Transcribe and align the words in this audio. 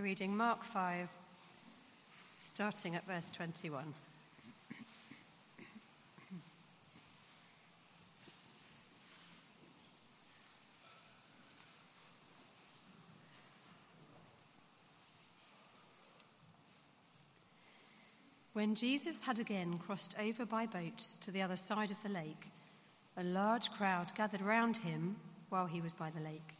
We're 0.00 0.04
reading 0.04 0.34
Mark 0.34 0.64
5, 0.64 1.10
starting 2.38 2.94
at 2.94 3.06
verse 3.06 3.30
21. 3.32 3.92
When 18.54 18.74
Jesus 18.74 19.24
had 19.24 19.38
again 19.38 19.76
crossed 19.76 20.14
over 20.18 20.46
by 20.46 20.64
boat 20.64 21.12
to 21.20 21.30
the 21.30 21.42
other 21.42 21.56
side 21.56 21.90
of 21.90 22.02
the 22.02 22.08
lake, 22.08 22.48
a 23.18 23.22
large 23.22 23.70
crowd 23.72 24.14
gathered 24.14 24.40
round 24.40 24.78
him 24.78 25.16
while 25.50 25.66
he 25.66 25.82
was 25.82 25.92
by 25.92 26.08
the 26.08 26.24
lake. 26.24 26.59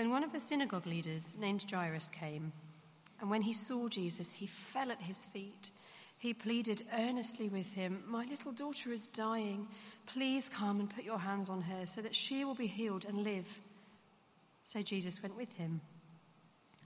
Then 0.00 0.08
one 0.10 0.24
of 0.24 0.32
the 0.32 0.40
synagogue 0.40 0.86
leaders, 0.86 1.36
named 1.38 1.66
Jairus, 1.70 2.08
came, 2.08 2.52
and 3.20 3.28
when 3.28 3.42
he 3.42 3.52
saw 3.52 3.86
Jesus, 3.86 4.32
he 4.32 4.46
fell 4.46 4.90
at 4.90 5.02
his 5.02 5.20
feet. 5.20 5.72
He 6.16 6.32
pleaded 6.32 6.84
earnestly 6.98 7.50
with 7.50 7.70
him, 7.74 8.02
My 8.06 8.24
little 8.24 8.52
daughter 8.52 8.92
is 8.92 9.08
dying. 9.08 9.68
Please 10.06 10.48
come 10.48 10.80
and 10.80 10.88
put 10.88 11.04
your 11.04 11.18
hands 11.18 11.50
on 11.50 11.60
her 11.60 11.84
so 11.84 12.00
that 12.00 12.14
she 12.14 12.46
will 12.46 12.54
be 12.54 12.66
healed 12.66 13.04
and 13.04 13.22
live. 13.22 13.58
So 14.64 14.80
Jesus 14.80 15.22
went 15.22 15.36
with 15.36 15.58
him. 15.58 15.82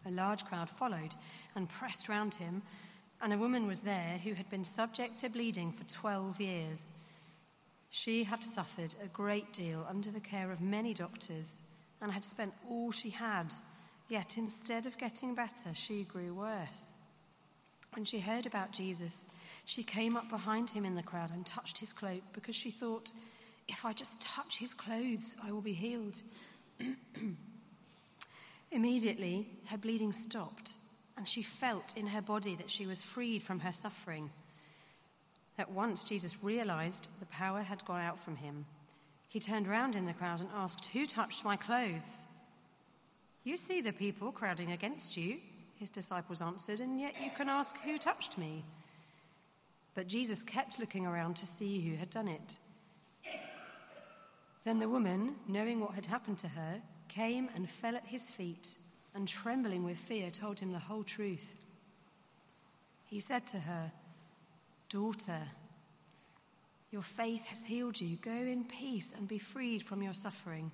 A 0.06 0.10
large 0.10 0.44
crowd 0.44 0.68
followed 0.68 1.14
and 1.54 1.68
pressed 1.68 2.08
round 2.08 2.34
him, 2.34 2.62
and 3.22 3.32
a 3.32 3.38
woman 3.38 3.68
was 3.68 3.82
there 3.82 4.18
who 4.24 4.34
had 4.34 4.50
been 4.50 4.64
subject 4.64 5.18
to 5.18 5.28
bleeding 5.28 5.70
for 5.70 5.84
12 5.84 6.40
years. 6.40 6.90
She 7.90 8.24
had 8.24 8.42
suffered 8.42 8.96
a 9.00 9.06
great 9.06 9.52
deal 9.52 9.86
under 9.88 10.10
the 10.10 10.18
care 10.18 10.50
of 10.50 10.60
many 10.60 10.92
doctors 10.92 11.62
and 12.04 12.12
had 12.12 12.22
spent 12.22 12.52
all 12.68 12.92
she 12.92 13.08
had. 13.08 13.52
Yet 14.08 14.36
instead 14.36 14.84
of 14.84 14.98
getting 14.98 15.34
better, 15.34 15.70
she 15.72 16.04
grew 16.04 16.34
worse. 16.34 16.92
When 17.94 18.04
she 18.04 18.20
heard 18.20 18.44
about 18.44 18.72
Jesus, 18.72 19.26
she 19.64 19.82
came 19.82 20.14
up 20.14 20.28
behind 20.28 20.70
him 20.70 20.84
in 20.84 20.96
the 20.96 21.02
crowd 21.02 21.30
and 21.30 21.46
touched 21.46 21.78
his 21.78 21.94
cloak 21.94 22.20
because 22.34 22.54
she 22.54 22.70
thought, 22.70 23.10
if 23.68 23.86
I 23.86 23.94
just 23.94 24.20
touch 24.20 24.58
his 24.58 24.74
clothes, 24.74 25.34
I 25.42 25.50
will 25.50 25.62
be 25.62 25.72
healed. 25.72 26.20
Immediately, 28.70 29.48
her 29.68 29.78
bleeding 29.78 30.12
stopped, 30.12 30.76
and 31.16 31.26
she 31.26 31.42
felt 31.42 31.96
in 31.96 32.08
her 32.08 32.20
body 32.20 32.54
that 32.56 32.70
she 32.70 32.86
was 32.86 33.00
freed 33.00 33.42
from 33.42 33.60
her 33.60 33.72
suffering. 33.72 34.28
At 35.56 35.70
once, 35.70 36.04
Jesus 36.06 36.44
realized 36.44 37.08
the 37.18 37.26
power 37.26 37.62
had 37.62 37.86
gone 37.86 38.02
out 38.02 38.18
from 38.18 38.36
him 38.36 38.66
he 39.34 39.40
turned 39.40 39.66
round 39.66 39.96
in 39.96 40.06
the 40.06 40.12
crowd 40.12 40.38
and 40.38 40.48
asked, 40.54 40.86
Who 40.92 41.06
touched 41.06 41.44
my 41.44 41.56
clothes? 41.56 42.26
You 43.42 43.56
see 43.56 43.80
the 43.80 43.92
people 43.92 44.30
crowding 44.30 44.70
against 44.70 45.16
you, 45.16 45.38
his 45.74 45.90
disciples 45.90 46.40
answered, 46.40 46.78
and 46.78 47.00
yet 47.00 47.16
you 47.20 47.32
can 47.36 47.48
ask, 47.48 47.76
Who 47.80 47.98
touched 47.98 48.38
me? 48.38 48.64
But 49.96 50.06
Jesus 50.06 50.44
kept 50.44 50.78
looking 50.78 51.04
around 51.04 51.34
to 51.34 51.46
see 51.46 51.80
who 51.80 51.96
had 51.96 52.10
done 52.10 52.28
it. 52.28 52.60
Then 54.62 54.78
the 54.78 54.88
woman, 54.88 55.34
knowing 55.48 55.80
what 55.80 55.94
had 55.94 56.06
happened 56.06 56.38
to 56.38 56.48
her, 56.48 56.80
came 57.08 57.48
and 57.56 57.68
fell 57.68 57.96
at 57.96 58.06
his 58.06 58.30
feet, 58.30 58.76
and 59.16 59.26
trembling 59.26 59.82
with 59.82 59.98
fear, 59.98 60.30
told 60.30 60.60
him 60.60 60.70
the 60.70 60.78
whole 60.78 61.02
truth. 61.02 61.54
He 63.06 63.18
said 63.18 63.48
to 63.48 63.58
her, 63.58 63.90
Daughter, 64.88 65.42
your 66.94 67.02
faith 67.02 67.44
has 67.48 67.64
healed 67.64 68.00
you. 68.00 68.16
Go 68.18 68.30
in 68.30 68.62
peace 68.62 69.14
and 69.18 69.26
be 69.26 69.36
freed 69.36 69.82
from 69.82 70.00
your 70.00 70.14
suffering. 70.14 70.70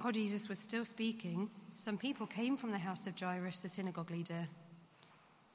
While 0.00 0.12
Jesus 0.12 0.48
was 0.48 0.58
still 0.58 0.86
speaking, 0.86 1.50
some 1.74 1.98
people 1.98 2.26
came 2.26 2.56
from 2.56 2.72
the 2.72 2.78
house 2.78 3.06
of 3.06 3.20
Jairus, 3.20 3.60
the 3.60 3.68
synagogue 3.68 4.10
leader. 4.10 4.48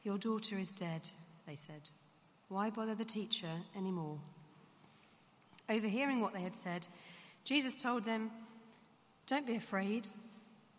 Your 0.03 0.19
daughter 0.19 0.55
is 0.59 0.71
dead, 0.71 1.01
they 1.47 1.55
said. 1.55 1.89
Why 2.47 2.69
bother 2.69 2.93
the 2.93 3.03
teacher 3.03 3.49
anymore? 3.75 4.19
Overhearing 5.67 6.21
what 6.21 6.35
they 6.35 6.41
had 6.41 6.55
said, 6.55 6.87
Jesus 7.43 7.75
told 7.75 8.05
them, 8.05 8.29
Don't 9.25 9.47
be 9.47 9.55
afraid, 9.55 10.09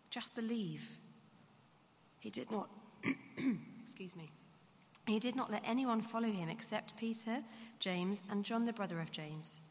just 0.09 0.33
believe. 0.33 0.91
He 2.21 2.29
did 2.29 2.51
not, 2.51 2.69
excuse 3.83 4.15
me, 4.15 4.31
he 5.07 5.19
did 5.19 5.35
not 5.35 5.51
let 5.51 5.63
anyone 5.65 6.01
follow 6.01 6.29
him 6.29 6.49
except 6.49 6.97
Peter, 6.97 7.39
James, 7.79 8.23
and 8.29 8.45
John, 8.45 8.65
the 8.65 8.73
brother 8.73 8.99
of 8.99 9.11
James. 9.11 9.61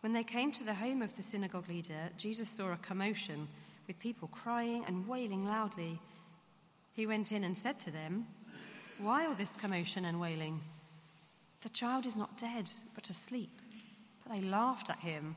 When 0.00 0.12
they 0.12 0.24
came 0.24 0.52
to 0.52 0.64
the 0.64 0.74
home 0.74 1.00
of 1.00 1.16
the 1.16 1.22
synagogue 1.22 1.68
leader, 1.68 2.10
Jesus 2.18 2.48
saw 2.48 2.72
a 2.72 2.76
commotion 2.76 3.48
with 3.86 3.98
people 3.98 4.28
crying 4.28 4.84
and 4.86 5.08
wailing 5.08 5.46
loudly. 5.46 6.00
He 6.92 7.06
went 7.06 7.32
in 7.32 7.44
and 7.44 7.56
said 7.56 7.78
to 7.80 7.90
them, 7.90 8.26
Why 8.98 9.26
all 9.26 9.34
this 9.34 9.56
commotion 9.56 10.04
and 10.04 10.20
wailing? 10.20 10.60
The 11.62 11.68
child 11.68 12.04
is 12.04 12.16
not 12.16 12.36
dead, 12.36 12.70
but 12.94 13.08
asleep. 13.08 13.50
But 14.22 14.34
they 14.34 14.42
laughed 14.42 14.90
at 14.90 14.98
him. 14.98 15.36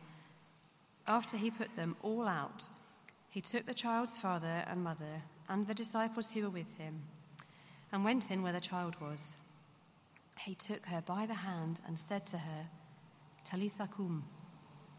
After 1.08 1.38
he 1.38 1.52
put 1.52 1.76
them 1.76 1.96
all 2.02 2.28
out, 2.28 2.70
he 3.30 3.42
took 3.42 3.66
the 3.66 3.74
child's 3.74 4.18
father 4.18 4.64
and 4.68 4.84
mother 4.84 5.22
and 5.48 5.68
the 5.68 5.74
disciples 5.74 6.32
who 6.32 6.42
were 6.44 6.50
with 6.50 6.78
him 6.78 7.04
and 7.96 8.04
went 8.04 8.30
in 8.30 8.44
where 8.44 8.52
the 8.52 8.60
child 8.60 9.00
was. 9.00 9.38
He 10.42 10.54
took 10.54 10.86
her 10.88 11.02
by 11.02 11.26
the 11.26 11.34
hand 11.34 11.80
and 11.88 11.98
said 11.98 12.26
to 12.28 12.38
her, 12.38 12.68
Talitha 13.46 13.88
kum, 13.88 14.26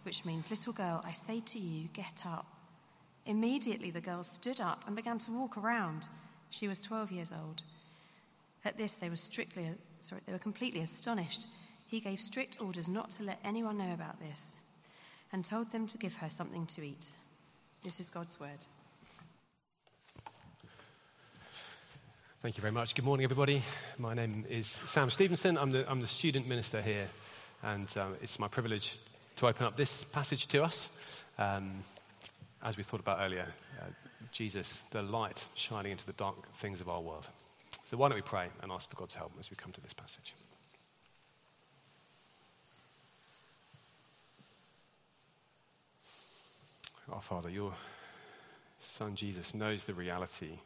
which 0.02 0.24
means, 0.24 0.48
Little 0.48 0.72
girl, 0.72 1.04
I 1.04 1.12
say 1.12 1.40
to 1.40 1.58
you, 1.58 1.88
get 1.92 2.22
up. 2.24 2.46
Immediately 3.26 3.90
the 3.90 4.00
girl 4.00 4.22
stood 4.22 4.62
up 4.62 4.84
and 4.86 4.96
began 4.96 5.18
to 5.18 5.30
walk 5.30 5.58
around. 5.58 6.08
She 6.48 6.68
was 6.68 6.80
12 6.80 7.12
years 7.12 7.32
old. 7.32 7.64
At 8.64 8.78
this, 8.78 8.94
they 8.94 9.10
were 9.10 9.16
strictly, 9.16 9.72
sorry, 10.00 10.22
they 10.24 10.32
were 10.32 10.38
completely 10.38 10.80
astonished. 10.80 11.48
He 11.86 12.00
gave 12.00 12.18
strict 12.18 12.62
orders 12.62 12.88
not 12.88 13.10
to 13.10 13.24
let 13.24 13.40
anyone 13.44 13.76
know 13.76 13.92
about 13.92 14.20
this 14.20 14.56
and 15.34 15.44
told 15.44 15.70
them 15.70 15.86
to 15.88 15.98
give 15.98 16.14
her 16.14 16.30
something 16.30 16.64
to 16.64 16.82
eat. 16.82 17.12
This 17.84 18.00
is 18.00 18.08
God's 18.08 18.40
word. 18.40 18.64
Thank 22.42 22.58
you 22.58 22.60
very 22.60 22.72
much. 22.72 22.94
Good 22.94 23.04
morning, 23.06 23.24
everybody. 23.24 23.62
My 23.98 24.12
name 24.12 24.44
is 24.50 24.66
Sam 24.66 25.08
Stephenson. 25.08 25.56
I'm 25.56 25.70
the, 25.70 25.90
I'm 25.90 26.00
the 26.00 26.06
student 26.06 26.46
minister 26.46 26.82
here, 26.82 27.08
and 27.62 27.88
um, 27.96 28.14
it's 28.22 28.38
my 28.38 28.46
privilege 28.46 28.98
to 29.36 29.46
open 29.46 29.64
up 29.64 29.78
this 29.78 30.04
passage 30.04 30.46
to 30.48 30.62
us. 30.62 30.90
Um, 31.38 31.80
as 32.62 32.76
we 32.76 32.82
thought 32.82 33.00
about 33.00 33.20
earlier, 33.22 33.48
uh, 33.80 33.86
Jesus, 34.32 34.82
the 34.90 35.00
light 35.00 35.46
shining 35.54 35.92
into 35.92 36.04
the 36.04 36.12
dark 36.12 36.52
things 36.56 36.82
of 36.82 36.90
our 36.90 37.00
world. 37.00 37.26
So, 37.86 37.96
why 37.96 38.10
don't 38.10 38.16
we 38.16 38.22
pray 38.22 38.48
and 38.62 38.70
ask 38.70 38.90
for 38.90 38.96
God's 38.96 39.14
help 39.14 39.32
as 39.40 39.50
we 39.50 39.56
come 39.56 39.72
to 39.72 39.80
this 39.80 39.94
passage? 39.94 40.34
Our 47.10 47.22
Father, 47.22 47.48
your 47.48 47.72
Son 48.78 49.14
Jesus 49.14 49.54
knows 49.54 49.84
the 49.84 49.94
reality 49.94 50.58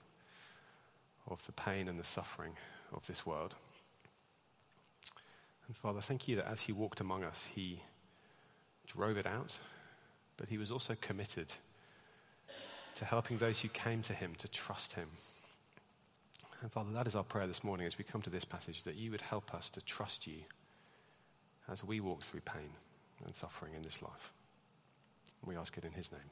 of 1.28 1.44
the 1.46 1.52
pain 1.52 1.88
and 1.88 1.98
the 1.98 2.04
suffering 2.04 2.52
of 2.92 3.06
this 3.06 3.24
world. 3.24 3.54
And 5.66 5.76
Father, 5.76 6.00
thank 6.00 6.26
you 6.26 6.36
that 6.36 6.48
as 6.48 6.62
he 6.62 6.72
walked 6.72 7.00
among 7.00 7.22
us, 7.22 7.48
he 7.54 7.82
drove 8.86 9.16
it 9.16 9.26
out, 9.26 9.58
but 10.36 10.48
he 10.48 10.58
was 10.58 10.70
also 10.70 10.96
committed 11.00 11.52
to 12.96 13.04
helping 13.04 13.38
those 13.38 13.60
who 13.60 13.68
came 13.68 14.02
to 14.02 14.12
him 14.12 14.34
to 14.38 14.48
trust 14.48 14.94
him. 14.94 15.08
And 16.60 16.70
Father, 16.70 16.92
that 16.92 17.06
is 17.06 17.14
our 17.14 17.24
prayer 17.24 17.46
this 17.46 17.64
morning 17.64 17.86
as 17.86 17.96
we 17.96 18.04
come 18.04 18.20
to 18.22 18.30
this 18.30 18.44
passage 18.44 18.82
that 18.82 18.96
you 18.96 19.10
would 19.10 19.22
help 19.22 19.54
us 19.54 19.70
to 19.70 19.80
trust 19.80 20.26
you 20.26 20.42
as 21.70 21.84
we 21.84 22.00
walk 22.00 22.22
through 22.22 22.40
pain 22.40 22.70
and 23.24 23.34
suffering 23.34 23.74
in 23.74 23.82
this 23.82 24.02
life. 24.02 24.32
We 25.46 25.56
ask 25.56 25.76
it 25.78 25.84
in 25.84 25.92
his 25.92 26.10
name. 26.12 26.30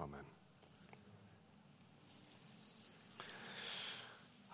Amen. 0.00 0.24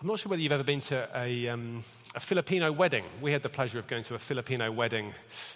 I'm 0.03 0.07
not 0.09 0.19
sure 0.19 0.31
whether 0.31 0.41
you've 0.41 0.51
ever 0.51 0.65
been 0.65 0.81
to 0.81 1.07
a, 1.15 1.47
um, 1.47 1.81
a 2.13 2.19
Filipino 2.19 2.73
wedding. 2.73 3.05
We 3.21 3.31
had 3.31 3.41
the 3.41 3.47
pleasure 3.47 3.79
of 3.79 3.87
going 3.87 4.03
to 4.03 4.15
a 4.15 4.19
Filipino 4.19 4.69
wedding 4.69 5.13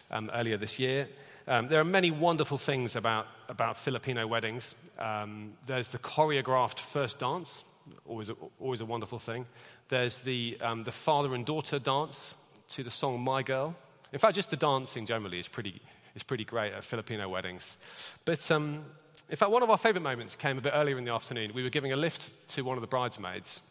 um, 0.10 0.32
earlier 0.34 0.56
this 0.56 0.80
year. 0.80 1.10
Um, 1.50 1.68
there 1.68 1.82
are 1.82 1.84
many 1.84 2.12
wonderful 2.12 2.58
things 2.58 2.96
about, 2.96 3.28
about 3.50 3.76
Filipino 3.76 4.26
weddings. 4.26 4.74
Um, 5.00 5.52
there's 5.66 5.92
the 5.92 5.98
choreographed 5.98 6.80
first 6.80 7.20
dance, 7.20 7.66
always 8.06 8.30
a, 8.30 8.38
always 8.62 8.80
a 8.80 8.86
wonderful 8.86 9.20
thing. 9.20 9.46
There's 9.90 10.22
the, 10.22 10.58
um, 10.62 10.86
the 10.86 10.94
father 10.94 11.36
and 11.36 11.46
daughter 11.46 11.78
dance 11.78 12.34
to 12.70 12.84
the 12.84 12.92
song 12.92 13.20
My 13.20 13.44
Girl. 13.44 13.76
In 14.14 14.20
fact, 14.20 14.36
just 14.36 14.50
the 14.50 14.56
dancing 14.56 15.06
generally 15.06 15.40
is 15.40 15.50
pretty, 15.50 15.82
is 16.16 16.24
pretty 16.24 16.46
great 16.46 16.72
at 16.72 16.86
Filipino 16.86 17.28
weddings. 17.28 17.76
But 18.24 18.50
um, 18.50 18.86
in 19.30 19.36
fact, 19.36 19.52
one 19.52 19.62
of 19.62 19.70
our 19.70 19.78
favorite 19.78 20.04
moments 20.04 20.38
came 20.38 20.58
a 20.58 20.62
bit 20.62 20.72
earlier 20.74 20.98
in 20.98 21.04
the 21.04 21.14
afternoon. 21.14 21.52
We 21.54 21.64
were 21.64 21.70
giving 21.70 21.92
a 21.92 21.98
lift 21.98 22.32
to 22.52 22.62
one 22.62 22.78
of 22.78 22.82
the 22.82 22.88
bridesmaids 22.88 23.62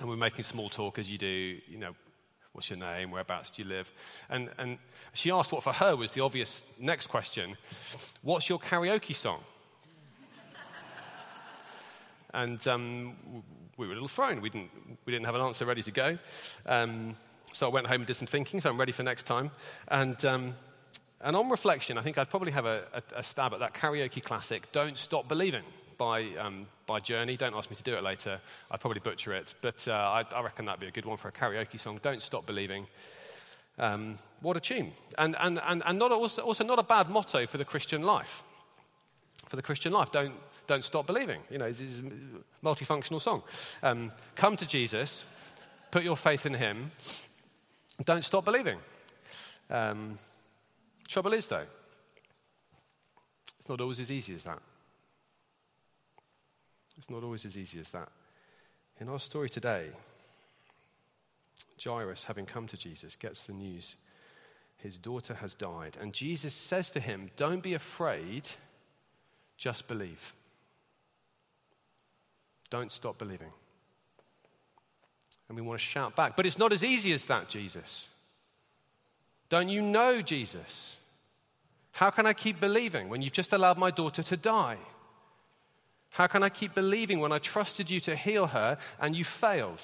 and 0.00 0.08
we're 0.08 0.16
making 0.16 0.44
small 0.44 0.68
talk 0.68 0.98
as 0.98 1.10
you 1.10 1.18
do, 1.18 1.26
you 1.68 1.78
know, 1.78 1.94
what's 2.52 2.70
your 2.70 2.78
name, 2.78 3.10
whereabouts 3.10 3.50
do 3.50 3.62
you 3.62 3.68
live? 3.68 3.92
And, 4.28 4.50
and 4.58 4.78
she 5.12 5.30
asked 5.30 5.52
what 5.52 5.62
for 5.62 5.72
her 5.72 5.96
was 5.96 6.12
the 6.12 6.22
obvious 6.22 6.62
next 6.78 7.08
question 7.08 7.56
what's 8.22 8.48
your 8.48 8.58
karaoke 8.58 9.14
song? 9.14 9.40
And 12.34 12.66
um, 12.68 13.14
we 13.78 13.86
were 13.86 13.92
a 13.92 13.94
little 13.94 14.08
thrown. 14.08 14.42
We 14.42 14.50
didn't, 14.50 14.70
we 15.06 15.12
didn't 15.12 15.26
have 15.26 15.34
an 15.34 15.40
answer 15.40 15.64
ready 15.64 15.82
to 15.82 15.90
go. 15.90 16.18
Um, 16.66 17.14
so 17.52 17.66
I 17.66 17.72
went 17.72 17.86
home 17.86 18.00
and 18.00 18.06
did 18.06 18.16
some 18.16 18.26
thinking, 18.26 18.60
so 18.60 18.68
I'm 18.68 18.78
ready 18.78 18.92
for 18.92 19.02
next 19.02 19.24
time. 19.24 19.50
And, 19.88 20.22
um, 20.24 20.52
and 21.20 21.34
on 21.36 21.48
reflection, 21.48 21.96
I 21.96 22.02
think 22.02 22.18
I'd 22.18 22.28
probably 22.28 22.52
have 22.52 22.66
a, 22.66 22.84
a, 22.92 23.18
a, 23.20 23.22
stab 23.22 23.54
at 23.54 23.60
that 23.60 23.72
karaoke 23.72 24.22
classic, 24.22 24.70
Don't 24.72 24.98
Stop 24.98 25.28
Believing, 25.28 25.62
by, 25.98 26.24
um, 26.38 26.66
by 26.86 27.00
Journey. 27.00 27.36
Don't 27.36 27.54
ask 27.54 27.70
me 27.70 27.76
to 27.76 27.82
do 27.82 27.94
it 27.94 28.02
later. 28.02 28.40
I'd 28.70 28.80
probably 28.80 29.00
butcher 29.00 29.34
it. 29.34 29.54
But 29.60 29.86
uh, 29.88 29.92
I, 29.92 30.24
I, 30.34 30.42
reckon 30.42 30.64
that'd 30.66 30.80
be 30.80 30.86
a 30.86 30.92
good 30.92 31.04
one 31.04 31.16
for 31.16 31.28
a 31.28 31.32
karaoke 31.32 31.78
song. 31.78 32.00
Don't 32.02 32.22
Stop 32.22 32.46
Believing. 32.46 32.86
Um, 33.78 34.16
what 34.40 34.56
a 34.56 34.60
tune. 34.60 34.92
And, 35.18 35.36
and, 35.38 35.60
and, 35.64 35.82
and 35.84 35.98
not 35.98 36.12
also, 36.12 36.42
also 36.42 36.64
not 36.64 36.78
a 36.78 36.82
bad 36.82 37.10
motto 37.10 37.46
for 37.46 37.58
the 37.58 37.64
Christian 37.64 38.02
life. 38.02 38.42
For 39.48 39.56
the 39.56 39.62
Christian 39.62 39.92
life, 39.92 40.10
don't, 40.10 40.34
don't 40.66 40.82
stop 40.82 41.06
believing. 41.06 41.40
You 41.50 41.58
know, 41.58 41.66
it's, 41.66 41.80
it's 41.80 42.00
a 42.00 42.66
multifunctional 42.66 43.20
song. 43.20 43.42
Um, 43.82 44.10
come 44.34 44.56
to 44.56 44.66
Jesus, 44.66 45.24
put 45.90 46.02
your 46.02 46.16
faith 46.16 46.46
in 46.46 46.54
him, 46.54 46.90
don't 48.04 48.24
stop 48.24 48.44
believing. 48.44 48.78
Um, 49.70 50.18
trouble 51.06 51.32
is, 51.34 51.46
though, 51.46 51.64
it's 53.58 53.68
not 53.68 53.80
always 53.80 54.00
as 54.00 54.10
easy 54.10 54.34
as 54.34 54.44
that. 54.44 54.58
It's 56.98 57.10
not 57.10 57.22
always 57.22 57.44
as 57.44 57.56
easy 57.56 57.78
as 57.78 57.90
that. 57.90 58.08
In 59.00 59.08
our 59.08 59.18
story 59.18 59.48
today, 59.48 59.88
Jairus, 61.82 62.24
having 62.24 62.46
come 62.46 62.66
to 62.68 62.76
Jesus, 62.76 63.16
gets 63.16 63.44
the 63.44 63.52
news 63.52 63.96
his 64.78 64.98
daughter 64.98 65.34
has 65.34 65.54
died. 65.54 65.96
And 66.00 66.12
Jesus 66.12 66.54
says 66.54 66.90
to 66.90 67.00
him, 67.00 67.30
Don't 67.36 67.62
be 67.62 67.74
afraid, 67.74 68.48
just 69.56 69.88
believe. 69.88 70.34
Don't 72.70 72.92
stop 72.92 73.18
believing. 73.18 73.52
And 75.48 75.56
we 75.56 75.62
want 75.62 75.78
to 75.78 75.84
shout 75.84 76.16
back. 76.16 76.36
But 76.36 76.46
it's 76.46 76.58
not 76.58 76.72
as 76.72 76.84
easy 76.84 77.12
as 77.12 77.24
that, 77.26 77.48
Jesus. 77.48 78.08
Don't 79.48 79.68
you 79.68 79.80
know 79.80 80.20
Jesus? 80.20 80.98
How 81.92 82.10
can 82.10 82.26
I 82.26 82.32
keep 82.32 82.60
believing 82.60 83.08
when 83.08 83.22
you've 83.22 83.32
just 83.32 83.52
allowed 83.52 83.78
my 83.78 83.90
daughter 83.90 84.22
to 84.22 84.36
die? 84.36 84.78
How 86.16 86.26
can 86.26 86.42
I 86.42 86.48
keep 86.48 86.74
believing 86.74 87.20
when 87.20 87.30
I 87.30 87.38
trusted 87.38 87.90
you 87.90 88.00
to 88.00 88.16
heal 88.16 88.46
her 88.46 88.78
and 88.98 89.14
you 89.14 89.22
failed? 89.22 89.82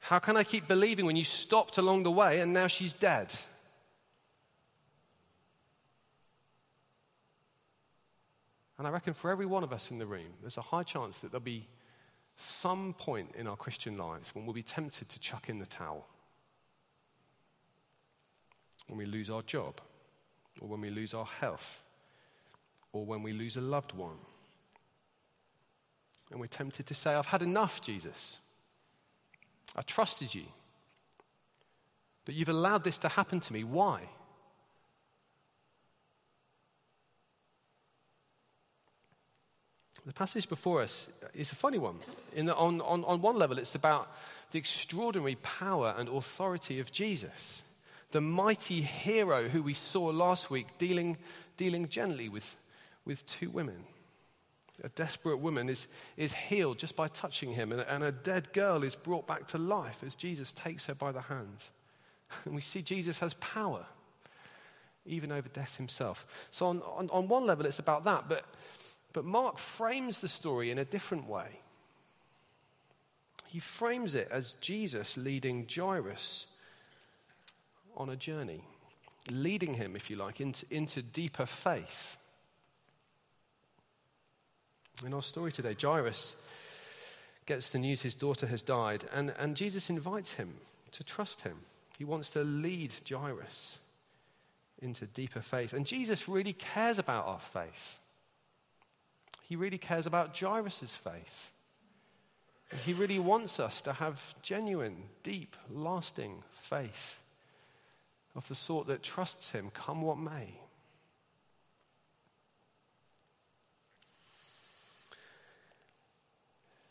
How 0.00 0.18
can 0.18 0.36
I 0.36 0.44
keep 0.44 0.68
believing 0.68 1.06
when 1.06 1.16
you 1.16 1.24
stopped 1.24 1.78
along 1.78 2.02
the 2.02 2.10
way 2.10 2.40
and 2.40 2.52
now 2.52 2.66
she's 2.66 2.92
dead? 2.92 3.32
And 8.76 8.86
I 8.86 8.90
reckon 8.90 9.14
for 9.14 9.30
every 9.30 9.46
one 9.46 9.64
of 9.64 9.72
us 9.72 9.90
in 9.90 9.96
the 9.96 10.06
room, 10.06 10.34
there's 10.42 10.58
a 10.58 10.60
high 10.60 10.82
chance 10.82 11.20
that 11.20 11.30
there'll 11.30 11.40
be 11.40 11.66
some 12.36 12.92
point 12.98 13.30
in 13.34 13.46
our 13.46 13.56
Christian 13.56 13.96
lives 13.96 14.34
when 14.34 14.44
we'll 14.44 14.52
be 14.52 14.62
tempted 14.62 15.08
to 15.08 15.18
chuck 15.18 15.48
in 15.48 15.58
the 15.58 15.64
towel. 15.64 16.06
When 18.88 18.98
we 18.98 19.06
lose 19.06 19.30
our 19.30 19.40
job, 19.40 19.80
or 20.60 20.68
when 20.68 20.82
we 20.82 20.90
lose 20.90 21.14
our 21.14 21.24
health, 21.24 21.82
or 22.92 23.04
when 23.04 23.22
we 23.22 23.32
lose 23.32 23.56
a 23.56 23.60
loved 23.60 23.92
one. 23.92 24.16
And 26.30 26.40
we're 26.40 26.46
tempted 26.46 26.86
to 26.86 26.94
say, 26.94 27.14
I've 27.14 27.26
had 27.26 27.42
enough, 27.42 27.80
Jesus. 27.80 28.40
I 29.76 29.82
trusted 29.82 30.34
you. 30.34 30.44
But 32.24 32.34
you've 32.34 32.48
allowed 32.48 32.84
this 32.84 32.98
to 32.98 33.08
happen 33.08 33.40
to 33.40 33.52
me. 33.52 33.64
Why? 33.64 34.02
The 40.08 40.14
passage 40.14 40.48
before 40.48 40.80
us 40.80 41.08
is 41.34 41.52
a 41.52 41.54
funny 41.54 41.76
one. 41.76 41.98
The, 42.34 42.54
on, 42.56 42.80
on, 42.80 43.04
on 43.04 43.20
one 43.20 43.36
level, 43.36 43.58
it's 43.58 43.74
about 43.74 44.10
the 44.52 44.58
extraordinary 44.58 45.34
power 45.42 45.94
and 45.98 46.08
authority 46.08 46.80
of 46.80 46.90
Jesus, 46.90 47.62
the 48.12 48.22
mighty 48.22 48.80
hero 48.80 49.48
who 49.48 49.62
we 49.62 49.74
saw 49.74 50.06
last 50.06 50.50
week 50.50 50.78
dealing, 50.78 51.18
dealing 51.58 51.90
gently 51.90 52.30
with, 52.30 52.56
with 53.08 53.26
two 53.26 53.50
women. 53.50 53.82
A 54.84 54.88
desperate 54.90 55.38
woman 55.38 55.68
is, 55.68 55.88
is 56.16 56.32
healed 56.32 56.78
just 56.78 56.94
by 56.94 57.08
touching 57.08 57.50
him, 57.52 57.72
and, 57.72 57.80
and 57.80 58.04
a 58.04 58.12
dead 58.12 58.52
girl 58.52 58.84
is 58.84 58.94
brought 58.94 59.26
back 59.26 59.48
to 59.48 59.58
life 59.58 60.04
as 60.06 60.14
Jesus 60.14 60.52
takes 60.52 60.86
her 60.86 60.94
by 60.94 61.10
the 61.10 61.22
hand. 61.22 61.64
And 62.44 62.54
we 62.54 62.60
see 62.60 62.82
Jesus 62.82 63.20
has 63.20 63.32
power, 63.34 63.86
even 65.06 65.32
over 65.32 65.48
death 65.48 65.78
himself. 65.78 66.26
So, 66.50 66.66
on, 66.66 66.82
on, 66.82 67.08
on 67.10 67.26
one 67.26 67.46
level, 67.46 67.64
it's 67.64 67.78
about 67.78 68.04
that, 68.04 68.28
but, 68.28 68.44
but 69.14 69.24
Mark 69.24 69.56
frames 69.56 70.20
the 70.20 70.28
story 70.28 70.70
in 70.70 70.78
a 70.78 70.84
different 70.84 71.26
way. 71.26 71.60
He 73.48 73.60
frames 73.60 74.14
it 74.14 74.28
as 74.30 74.52
Jesus 74.60 75.16
leading 75.16 75.66
Jairus 75.74 76.46
on 77.96 78.10
a 78.10 78.16
journey, 78.16 78.62
leading 79.30 79.72
him, 79.72 79.96
if 79.96 80.10
you 80.10 80.16
like, 80.16 80.38
into, 80.38 80.66
into 80.70 81.00
deeper 81.00 81.46
faith. 81.46 82.18
In 85.04 85.14
our 85.14 85.22
story 85.22 85.52
today, 85.52 85.76
Jairus 85.80 86.34
gets 87.46 87.70
the 87.70 87.78
news 87.78 88.02
his 88.02 88.14
daughter 88.14 88.46
has 88.46 88.62
died, 88.62 89.04
and, 89.12 89.32
and 89.38 89.56
Jesus 89.56 89.90
invites 89.90 90.34
him 90.34 90.54
to 90.92 91.04
trust 91.04 91.42
him. 91.42 91.58
He 91.96 92.04
wants 92.04 92.28
to 92.30 92.42
lead 92.42 92.92
Jairus 93.08 93.78
into 94.80 95.06
deeper 95.06 95.40
faith. 95.40 95.72
And 95.72 95.86
Jesus 95.86 96.28
really 96.28 96.52
cares 96.52 96.98
about 96.98 97.26
our 97.26 97.40
faith. 97.40 97.98
He 99.42 99.56
really 99.56 99.78
cares 99.78 100.06
about 100.06 100.38
Jairus' 100.38 100.96
faith. 100.96 101.50
He 102.84 102.92
really 102.92 103.18
wants 103.18 103.58
us 103.58 103.80
to 103.82 103.94
have 103.94 104.34
genuine, 104.42 105.04
deep, 105.22 105.56
lasting 105.70 106.42
faith 106.52 107.20
of 108.36 108.46
the 108.48 108.54
sort 108.54 108.86
that 108.88 109.02
trusts 109.02 109.52
him, 109.52 109.70
come 109.72 110.02
what 110.02 110.18
may. 110.18 110.60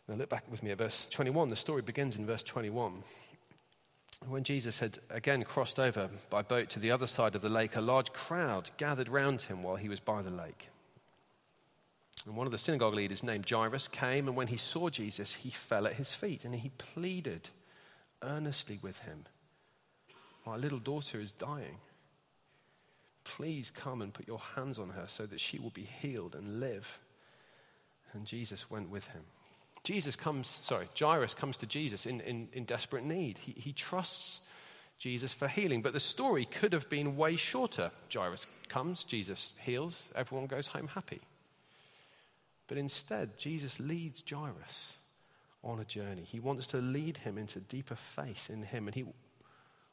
Now, 0.07 0.15
look 0.15 0.30
back 0.30 0.50
with 0.50 0.63
me 0.63 0.71
at 0.71 0.77
verse 0.77 1.06
21. 1.09 1.50
The 1.50 1.56
story 1.56 1.81
begins 1.81 2.15
in 2.15 2.25
verse 2.25 2.44
21. 2.44 3.04
When 4.27 4.44
Jesus 4.44 4.80
had 4.80 5.00
again 5.09 5.44
crossed 5.44 5.80
over 5.80 6.09
by 6.30 6.42
boat 6.42 6.69
to 6.71 6.80
the 6.80 6.92
other 6.92 7.07
side 7.07 7.36
of 7.36 7.42
the 7.42 7.50
lake, 7.50 7.75
a 7.75 7.81
large 7.81 8.13
crowd 8.13 8.71
gathered 8.77 9.09
round 9.09 9.44
him 9.44 9.63
while 9.63 9.75
he 9.75 9.89
was 9.89 10.00
by 10.00 10.21
the 10.21 10.31
lake. 10.31 10.69
And 12.25 12.36
one 12.36 12.48
of 12.48 12.51
the 12.51 12.57
synagogue 12.57 12.94
leaders, 12.94 13.24
named 13.24 13.50
Jairus, 13.50 13.88
came, 13.88 14.27
and 14.27 14.36
when 14.36 14.48
he 14.48 14.57
saw 14.57 14.89
Jesus, 14.89 15.33
he 15.33 15.50
fell 15.50 15.86
at 15.86 15.93
his 15.93 16.13
feet 16.13 16.43
and 16.43 16.55
he 16.55 16.72
pleaded 16.77 17.50
earnestly 18.22 18.79
with 18.82 19.00
him 19.00 19.25
My 20.46 20.55
little 20.55 20.79
daughter 20.79 21.20
is 21.20 21.32
dying. 21.32 21.77
Please 23.24 23.72
come 23.72 24.01
and 24.01 24.13
put 24.13 24.27
your 24.27 24.41
hands 24.55 24.79
on 24.79 24.89
her 24.89 25.05
so 25.08 25.25
that 25.25 25.41
she 25.41 25.60
will 25.60 25.70
be 25.70 25.84
healed 25.84 26.34
and 26.34 26.60
live. 26.60 27.00
And 28.13 28.25
Jesus 28.25 28.72
went 28.72 28.89
with 28.89 29.08
him. 29.08 29.24
Jesus 29.88 30.17
comes, 30.17 30.60
sorry, 30.63 30.89
Jairus 31.00 31.34
comes 31.34 31.56
to 31.56 31.65
Jesus 31.65 32.06
in, 32.06 32.20
in, 32.20 32.50
in 32.51 32.65
desperate 32.65 33.06
need. 33.06 33.38
He, 33.38 33.53
he 33.53 33.72
trusts 33.72 34.41
Jesus 35.00 35.34
for 35.34 35.48
healing. 35.48 35.82
But 35.82 35.94
the 35.94 36.00
story 36.01 36.44
could 36.44 36.74
have 36.74 36.89
been 36.89 37.15
way 37.15 37.38
shorter. 37.38 37.91
Jairus 38.13 38.48
comes, 38.67 39.06
Jesus 39.06 39.53
heals, 39.62 40.10
everyone 40.13 40.48
goes 40.48 40.67
home 40.67 40.88
happy. 40.88 41.22
But 42.67 42.77
instead, 42.77 43.38
Jesus 43.38 43.79
leads 43.79 44.22
Jairus 44.29 44.98
on 45.63 45.79
a 45.79 45.86
journey. 45.86 46.24
He 46.24 46.41
wants 46.41 46.67
to 46.67 46.79
lead 46.79 47.15
him 47.15 47.38
into 47.38 47.62
deeper 47.62 47.96
faith 47.96 48.50
in 48.50 48.63
him, 48.63 48.89
and 48.89 48.94
he 48.96 49.06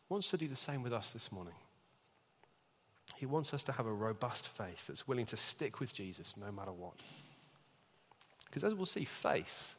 wants 0.08 0.28
to 0.30 0.36
do 0.36 0.48
the 0.48 0.56
same 0.56 0.82
with 0.82 0.92
us 0.92 1.12
this 1.12 1.30
morning. 1.30 1.54
He 3.14 3.26
wants 3.26 3.54
us 3.54 3.62
to 3.62 3.72
have 3.72 3.86
a 3.86 3.92
robust 3.92 4.48
faith 4.48 4.88
that's 4.88 5.06
willing 5.06 5.26
to 5.26 5.36
stick 5.36 5.78
with 5.78 5.94
Jesus 5.94 6.34
no 6.36 6.50
matter 6.50 6.72
what. 6.72 6.96
Because 8.46 8.64
as 8.64 8.74
we'll 8.74 8.86
see, 8.86 9.04
faith 9.04 9.76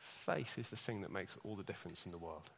faith 0.00 0.58
is 0.58 0.70
the 0.70 0.76
thing 0.76 1.02
that 1.02 1.12
makes 1.12 1.36
all 1.44 1.54
the 1.54 1.62
difference 1.62 2.06
in 2.06 2.12
the 2.12 2.18
world. 2.18 2.50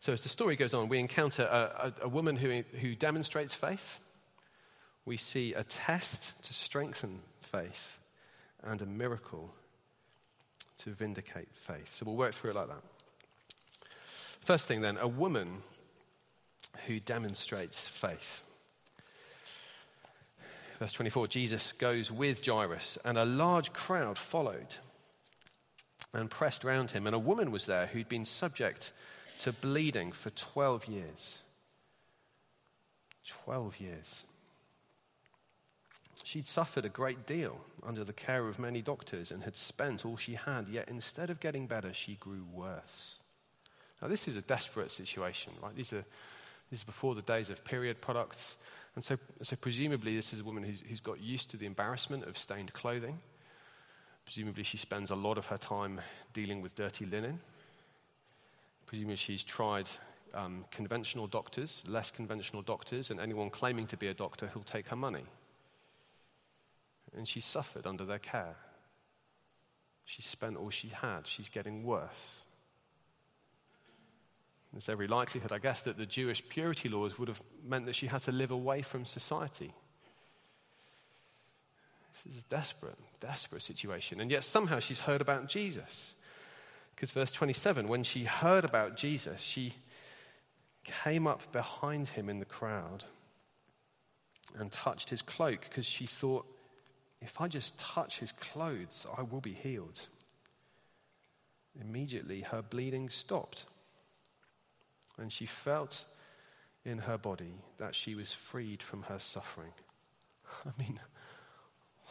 So, 0.00 0.12
as 0.12 0.22
the 0.22 0.28
story 0.28 0.56
goes 0.56 0.74
on, 0.74 0.88
we 0.88 0.98
encounter 0.98 1.44
a, 1.44 1.92
a, 2.02 2.06
a 2.06 2.08
woman 2.08 2.36
who, 2.36 2.62
who 2.80 2.94
demonstrates 2.94 3.54
faith. 3.54 4.00
We 5.04 5.16
see 5.16 5.54
a 5.54 5.64
test 5.64 6.40
to 6.42 6.52
strengthen 6.52 7.20
faith 7.40 8.00
and 8.62 8.82
a 8.82 8.86
miracle 8.86 9.54
to 10.78 10.90
vindicate 10.90 11.48
faith. 11.52 11.94
So, 11.94 12.06
we'll 12.06 12.16
work 12.16 12.34
through 12.34 12.50
it 12.50 12.56
like 12.56 12.68
that. 12.68 12.82
First 14.40 14.66
thing, 14.66 14.80
then, 14.80 14.98
a 14.98 15.06
woman 15.06 15.58
who 16.86 16.98
demonstrates 16.98 17.86
faith. 17.86 18.42
Verse 20.82 20.94
24 20.94 21.28
Jesus 21.28 21.70
goes 21.70 22.10
with 22.10 22.44
Jairus, 22.44 22.98
and 23.04 23.16
a 23.16 23.24
large 23.24 23.72
crowd 23.72 24.18
followed 24.18 24.74
and 26.12 26.28
pressed 26.28 26.64
round 26.64 26.90
him. 26.90 27.06
And 27.06 27.14
a 27.14 27.20
woman 27.20 27.52
was 27.52 27.66
there 27.66 27.86
who'd 27.86 28.08
been 28.08 28.24
subject 28.24 28.90
to 29.42 29.52
bleeding 29.52 30.10
for 30.10 30.30
12 30.30 30.86
years. 30.86 31.38
12 33.28 33.78
years. 33.78 34.24
She'd 36.24 36.48
suffered 36.48 36.84
a 36.84 36.88
great 36.88 37.28
deal 37.28 37.60
under 37.86 38.02
the 38.02 38.12
care 38.12 38.48
of 38.48 38.58
many 38.58 38.82
doctors 38.82 39.30
and 39.30 39.44
had 39.44 39.54
spent 39.54 40.04
all 40.04 40.16
she 40.16 40.34
had, 40.34 40.68
yet 40.68 40.88
instead 40.88 41.30
of 41.30 41.38
getting 41.38 41.68
better, 41.68 41.92
she 41.92 42.16
grew 42.16 42.44
worse. 42.52 43.20
Now, 44.00 44.08
this 44.08 44.26
is 44.26 44.34
a 44.34 44.42
desperate 44.42 44.90
situation, 44.90 45.52
right? 45.62 45.76
These 45.76 45.92
are, 45.92 46.04
this 46.72 46.80
is 46.80 46.84
before 46.84 47.14
the 47.14 47.22
days 47.22 47.50
of 47.50 47.62
period 47.62 48.00
products. 48.00 48.56
And 48.94 49.02
so, 49.02 49.16
so 49.42 49.56
presumably, 49.56 50.16
this 50.16 50.32
is 50.32 50.40
a 50.40 50.44
woman 50.44 50.62
who's, 50.62 50.82
who's 50.82 51.00
got 51.00 51.20
used 51.20 51.50
to 51.50 51.56
the 51.56 51.66
embarrassment 51.66 52.24
of 52.24 52.36
stained 52.36 52.72
clothing. 52.72 53.20
Presumably, 54.24 54.62
she 54.62 54.76
spends 54.76 55.10
a 55.10 55.16
lot 55.16 55.38
of 55.38 55.46
her 55.46 55.56
time 55.56 56.00
dealing 56.32 56.60
with 56.60 56.74
dirty 56.74 57.06
linen. 57.06 57.40
Presumably, 58.86 59.16
she's 59.16 59.42
tried 59.42 59.88
um, 60.34 60.64
conventional 60.70 61.26
doctors, 61.26 61.82
less 61.88 62.10
conventional 62.10 62.62
doctors, 62.62 63.10
and 63.10 63.18
anyone 63.18 63.50
claiming 63.50 63.86
to 63.86 63.96
be 63.96 64.08
a 64.08 64.14
doctor 64.14 64.48
who'll 64.48 64.62
take 64.62 64.88
her 64.88 64.96
money. 64.96 65.24
And 67.16 67.26
she 67.26 67.40
suffered 67.40 67.86
under 67.86 68.04
their 68.04 68.18
care. 68.18 68.56
She 70.04 70.22
spent 70.22 70.56
all 70.56 70.70
she 70.70 70.88
had. 70.88 71.26
She's 71.26 71.48
getting 71.48 71.84
worse. 71.84 72.44
There's 74.72 74.88
every 74.88 75.06
likelihood, 75.06 75.52
I 75.52 75.58
guess, 75.58 75.82
that 75.82 75.98
the 75.98 76.06
Jewish 76.06 76.46
purity 76.48 76.88
laws 76.88 77.18
would 77.18 77.28
have 77.28 77.42
meant 77.64 77.84
that 77.84 77.94
she 77.94 78.06
had 78.06 78.22
to 78.22 78.32
live 78.32 78.50
away 78.50 78.82
from 78.82 79.04
society. 79.04 79.72
This 82.24 82.34
is 82.34 82.42
a 82.42 82.46
desperate, 82.46 82.98
desperate 83.20 83.62
situation. 83.62 84.20
And 84.20 84.30
yet 84.30 84.44
somehow 84.44 84.78
she's 84.78 85.00
heard 85.00 85.20
about 85.20 85.48
Jesus. 85.48 86.14
Because 86.94 87.10
verse 87.10 87.30
27 87.30 87.88
when 87.88 88.02
she 88.02 88.24
heard 88.24 88.64
about 88.64 88.96
Jesus, 88.96 89.40
she 89.40 89.74
came 90.84 91.26
up 91.26 91.52
behind 91.52 92.08
him 92.08 92.28
in 92.28 92.38
the 92.38 92.44
crowd 92.44 93.04
and 94.58 94.70
touched 94.70 95.10
his 95.10 95.22
cloak 95.22 95.62
because 95.62 95.86
she 95.86 96.06
thought, 96.06 96.46
if 97.20 97.40
I 97.40 97.48
just 97.48 97.78
touch 97.78 98.18
his 98.18 98.32
clothes, 98.32 99.06
I 99.16 99.22
will 99.22 99.40
be 99.40 99.52
healed. 99.52 100.00
Immediately, 101.80 102.42
her 102.42 102.62
bleeding 102.62 103.08
stopped, 103.08 103.64
and 105.22 105.32
she 105.32 105.46
felt 105.46 106.04
in 106.84 106.98
her 106.98 107.16
body 107.16 107.54
that 107.78 107.94
she 107.94 108.14
was 108.14 108.32
freed 108.32 108.82
from 108.82 109.04
her 109.04 109.18
suffering. 109.18 109.72
I 110.66 110.82
mean, 110.82 111.00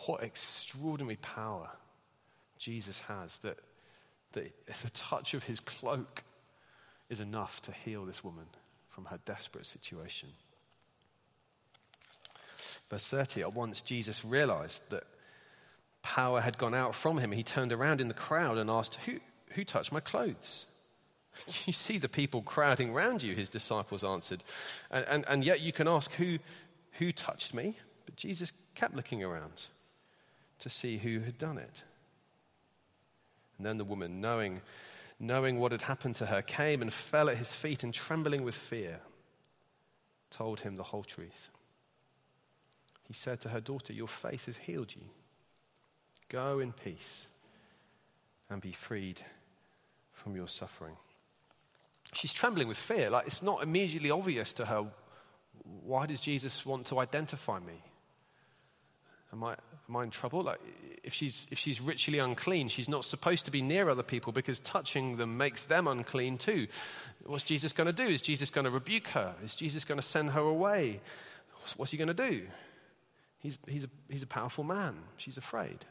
what 0.06 0.24
extraordinary 0.24 1.18
power 1.18 1.70
Jesus 2.58 3.02
has 3.02 3.38
that, 3.40 3.58
that 4.32 4.52
the 4.66 4.90
touch 4.92 5.34
of 5.34 5.44
his 5.44 5.60
cloak 5.60 6.24
is 7.10 7.20
enough 7.20 7.62
to 7.64 7.72
heal 7.72 8.06
this 8.06 8.24
woman 8.24 8.46
from 8.90 9.06
her 9.06 9.20
desperate 9.26 9.66
situation. 9.66 10.30
Verse 12.90 13.06
30 13.06 13.42
At 13.42 13.54
once 13.54 13.82
Jesus 13.82 14.24
realized 14.24 14.82
that 14.90 15.04
power 16.02 16.42
had 16.42 16.58
gone 16.58 16.74
out 16.74 16.96
from 16.96 17.18
him. 17.18 17.32
He 17.32 17.44
turned 17.44 17.74
around 17.74 18.02
in 18.02 18.08
the 18.08 18.14
crowd 18.14 18.58
and 18.58 18.70
asked, 18.70 18.96
Who, 19.06 19.20
who 19.52 19.64
touched 19.64 19.92
my 19.92 20.00
clothes? 20.00 20.66
You 21.66 21.74
see 21.74 21.98
the 21.98 22.10
people 22.10 22.42
crowding 22.42 22.90
around 22.90 23.24
you, 23.24 23.36
his 23.36 23.50
disciples 23.50 24.04
answered. 24.04 24.44
And, 24.90 25.06
and, 25.08 25.26
and 25.28 25.44
yet 25.44 25.62
you 25.62 25.72
can 25.72 25.88
ask, 25.88 26.12
who, 26.14 26.40
who 26.94 27.12
touched 27.12 27.54
me? 27.54 27.78
But 28.06 28.16
Jesus 28.16 28.52
kept 28.76 28.96
looking 28.96 29.24
around 29.24 29.68
to 30.60 30.70
see 30.70 30.98
who 30.98 31.20
had 31.20 31.38
done 31.38 31.58
it. 31.58 31.84
And 33.58 33.66
then 33.66 33.78
the 33.78 33.86
woman, 33.86 34.22
knowing, 34.22 34.62
knowing 35.20 35.60
what 35.60 35.72
had 35.72 35.84
happened 35.84 36.16
to 36.16 36.26
her, 36.28 36.42
came 36.42 36.82
and 36.82 36.92
fell 36.92 37.30
at 37.30 37.38
his 37.38 37.54
feet 37.56 37.84
and, 37.84 37.94
trembling 37.94 38.44
with 38.44 38.56
fear, 38.56 39.00
told 40.30 40.62
him 40.62 40.78
the 40.78 40.84
whole 40.84 41.04
truth. 41.04 41.50
He 43.08 43.14
said 43.14 43.40
to 43.42 43.50
her 43.50 43.60
daughter, 43.60 43.94
Your 43.94 44.08
faith 44.08 44.46
has 44.46 44.58
healed 44.58 44.96
you. 44.96 45.04
Go 46.30 46.60
in 46.60 46.72
peace 46.72 47.28
and 48.50 48.62
be 48.62 48.72
freed 48.72 49.22
from 50.14 50.36
your 50.36 50.48
suffering. 50.48 50.96
She's 52.14 52.34
trembling 52.34 52.68
with 52.68 52.78
fear. 52.78 53.10
Like 53.10 53.28
it's 53.28 53.42
not 53.42 53.64
immediately 53.64 54.12
obvious 54.12 54.54
to 54.54 54.66
her 54.66 54.88
why 55.84 56.06
does 56.06 56.22
Jesus 56.22 56.66
want 56.66 56.88
to 56.88 57.00
identify 57.00 57.60
me? 57.60 57.84
Am 59.34 59.44
I, 59.44 59.56
am 59.88 59.96
I 59.96 60.04
in 60.04 60.10
trouble? 60.10 60.44
Like, 60.44 60.60
if, 61.04 61.14
she's, 61.14 61.48
if 61.52 61.58
she's 61.58 61.80
ritually 61.80 62.20
unclean, 62.20 62.68
she's 62.68 62.90
not 62.90 63.06
supposed 63.06 63.46
to 63.46 63.52
be 63.52 63.62
near 63.62 63.90
other 63.90 64.04
people 64.04 64.34
because 64.34 64.60
touching 64.60 65.16
them 65.18 65.38
makes 65.38 65.64
them 65.64 65.88
unclean 65.88 66.38
too. 66.38 66.68
What's 67.26 67.44
Jesus 67.44 67.72
going 67.72 67.88
to 67.88 67.94
do? 67.94 68.06
Is 68.06 68.22
Jesus 68.22 68.50
going 68.50 68.66
to 68.66 68.72
rebuke 68.72 69.08
her? 69.10 69.36
Is 69.44 69.56
Jesus 69.56 69.86
going 69.86 70.00
to 70.00 70.06
send 70.06 70.32
her 70.32 70.42
away? 70.42 71.00
What's, 71.78 71.92
he 71.92 71.98
going 71.98 72.08
to 72.08 72.14
do? 72.14 72.48
He's, 73.40 73.58
he's, 73.68 73.86
a, 73.86 73.90
he's 74.10 74.24
a 74.24 74.28
powerful 74.28 74.64
man. 74.64 74.96
She's 75.18 75.38
afraid. 75.38 75.86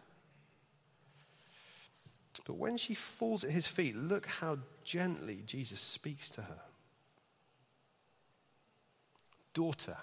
But 2.50 2.58
when 2.58 2.78
she 2.78 2.94
falls 2.94 3.44
at 3.44 3.50
his 3.50 3.68
feet, 3.68 3.94
look 3.94 4.26
how 4.26 4.58
gently 4.82 5.44
Jesus 5.46 5.80
speaks 5.80 6.28
to 6.30 6.42
her. 6.42 6.58
Daughter. 9.54 9.96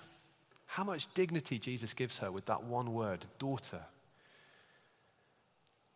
How 0.66 0.86
much 0.86 1.13
dignity 1.13 1.60
Jesus 1.60 1.94
gives 1.94 2.20
her 2.20 2.32
with 2.32 2.46
that 2.46 2.63
one 2.63 2.94
word, 2.94 3.25
daughter. 3.38 3.82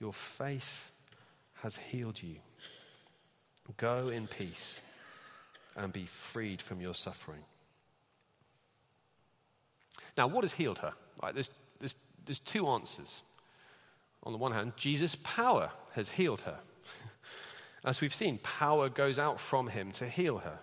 Your 0.01 0.11
faith 0.11 0.91
has 1.61 1.77
healed 1.77 2.21
you. 2.21 2.35
Go 3.77 4.09
in 4.09 4.27
peace 4.27 4.81
and 5.77 5.93
be 5.93 6.05
freed 6.05 6.61
from 6.61 6.81
your 6.81 6.95
suffering. 6.95 7.45
Now, 10.17 10.27
what 10.27 10.43
has 10.43 10.51
healed 10.51 10.79
her? 10.79 10.91
Right, 11.23 11.33
there's, 11.33 11.49
there's, 11.79 11.95
there's 12.25 12.41
two 12.41 12.67
answers. 12.67 13.23
On 14.23 14.31
the 14.31 14.37
one 14.37 14.51
hand, 14.51 14.73
Jesus' 14.75 15.15
power 15.23 15.71
has 15.93 16.09
healed 16.09 16.41
her. 16.41 16.59
As 17.83 18.01
we've 18.01 18.13
seen, 18.13 18.37
power 18.39 18.89
goes 18.89 19.17
out 19.17 19.39
from 19.39 19.67
him 19.67 19.91
to 19.93 20.07
heal 20.07 20.39
her. 20.39 20.59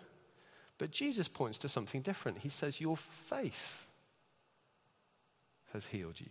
But 0.79 0.93
Jesus 0.93 1.27
points 1.27 1.59
to 1.59 1.69
something 1.69 2.03
different. 2.03 2.39
He 2.39 2.49
says, 2.49 2.81
Your 2.81 2.97
faith 2.97 3.87
has 5.73 5.87
healed 5.87 6.21
you. 6.21 6.29